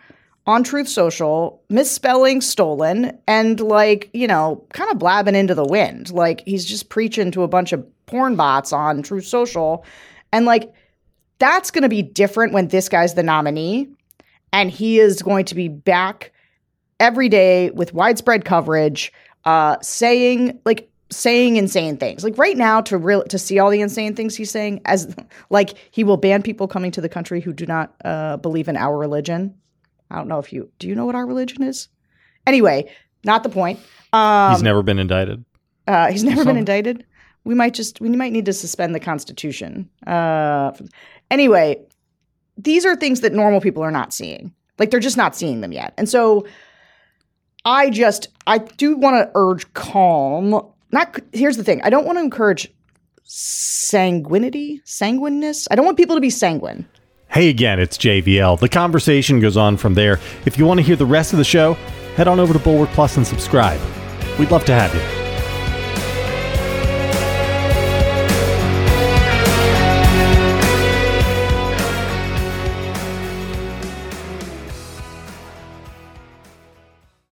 on 0.49 0.65
Truth 0.65 0.89
Social, 0.89 1.63
misspelling 1.69 2.41
stolen 2.41 3.17
and 3.29 3.61
like, 3.61 4.09
you 4.15 4.27
know, 4.27 4.65
kind 4.73 4.91
of 4.91 4.99
blabbing 4.99 5.35
into 5.35 5.55
the 5.55 5.65
wind. 5.65 6.11
Like 6.11 6.43
he's 6.47 6.65
just 6.65 6.89
preaching 6.89 7.31
to 7.33 7.43
a 7.43 7.49
bunch 7.49 7.75
of 7.75 7.87
porn 8.07 8.35
bots 8.35 8.73
on 8.73 9.03
Truth 9.03 9.27
Social. 9.27 9.85
And 10.33 10.47
like 10.47 10.73
that's 11.39 11.71
going 11.71 11.83
to 11.83 11.89
be 11.91 12.01
different 12.01 12.55
when 12.55 12.69
this 12.69 12.89
guy's 12.89 13.13
the 13.13 13.23
nominee 13.23 13.89
and 14.51 14.71
he 14.71 14.99
is 14.99 15.21
going 15.21 15.45
to 15.45 15.55
be 15.55 15.69
back 15.69 16.33
every 16.99 17.29
day 17.29 17.69
with 17.71 17.93
widespread 17.93 18.45
coverage 18.45 19.13
uh 19.45 19.77
saying 19.83 20.59
like 20.65 20.91
saying 21.11 21.57
insane 21.57 21.99
things. 21.99 22.25
Like 22.25 22.39
right 22.39 22.57
now 22.57 22.81
to 22.83 22.97
real 22.97 23.23
to 23.25 23.39
see 23.39 23.59
all 23.59 23.71
the 23.71 23.83
insane 23.83 24.17
things 24.17 24.35
he's 24.35 24.51
saying 24.51 24.81
as 24.87 25.15
like 25.51 25.75
he 25.91 26.05
will 26.05 26.17
ban 26.17 26.43
people 26.43 26.69
coming 26.69 26.91
to 26.93 27.03
the 27.03 27.09
country 27.09 27.43
who 27.43 27.53
do 27.53 27.67
not 27.67 27.95
uh, 28.03 28.39
believe 28.39 28.69
in 28.69 28.79
our 28.79 28.97
religion. 28.97 29.55
I 30.11 30.17
don't 30.17 30.29
know 30.29 30.39
if 30.39 30.53
you 30.53 30.71
do 30.79 30.89
you 30.89 30.95
know 30.95 31.07
what 31.07 31.15
our 31.15 31.27
religion 31.27 31.63
is? 31.63 31.89
Anyway, 32.47 32.91
not 33.25 33.43
the 33.43 33.49
point. 33.49 33.79
Um, 34.13 34.53
he's 34.53 34.63
never 34.63 34.83
been 34.83 34.99
indicted. 34.99 35.45
Uh, 35.87 36.11
he's 36.11 36.25
never 36.25 36.45
been 36.45 36.57
indicted. 36.57 37.05
We 37.45 37.55
might 37.55 37.75
just 37.75 38.01
we 38.01 38.09
might 38.11 38.33
need 38.33 38.45
to 38.47 38.53
suspend 38.53 38.95
the 38.95 39.01
Constitution. 39.01 39.89
Uh, 40.07 40.73
anyway, 41.31 41.83
these 42.57 42.85
are 42.85 42.97
things 42.97 43.21
that 43.21 43.33
normal 43.33 43.61
people 43.61 43.83
are 43.83 43.91
not 43.91 44.13
seeing. 44.13 44.53
Like 44.79 44.91
they're 44.91 45.01
just 45.01 45.17
not 45.17 45.35
seeing 45.35 45.61
them 45.61 45.73
yet. 45.73 45.95
And 45.97 46.09
so 46.09 46.47
I 47.65 47.91
just 47.91 48.29
I 48.47 48.59
do 48.59 48.97
want 48.97 49.17
to 49.17 49.31
urge 49.35 49.73
calm. 49.75 50.51
Not 50.91 51.21
here's 51.33 51.57
the 51.57 51.65
thing. 51.65 51.81
I 51.83 51.91
don't 51.91 52.07
want 52.07 52.19
to 52.19 52.23
encourage 52.23 52.73
sanguinity, 53.25 54.81
sanguineness. 54.85 55.69
I 55.71 55.75
don't 55.75 55.85
want 55.85 55.97
people 55.97 56.17
to 56.17 56.21
be 56.21 56.31
sanguine. 56.31 56.87
Hey 57.31 57.51
again, 57.51 57.79
it's 57.79 57.99
JVL. 57.99 58.59
The 58.59 58.71
conversation 58.71 59.39
goes 59.39 59.59
on 59.59 59.77
from 59.77 59.93
there. 59.93 60.19
If 60.47 60.57
you 60.57 60.65
want 60.65 60.81
to 60.81 60.85
hear 60.85 60.97
the 60.97 61.05
rest 61.05 61.35
of 61.35 61.39
the 61.39 61.45
show, 61.45 61.75
head 62.17 62.27
on 62.27 62.41
over 62.41 62.55
to 62.55 62.59
Bulwark 62.59 62.89
Plus 62.91 63.19
and 63.19 63.27
subscribe. 63.27 63.81
We'd 64.39 64.51
love 64.51 64.65
to 64.65 64.73
have 64.73 64.95
you. 64.95 65.18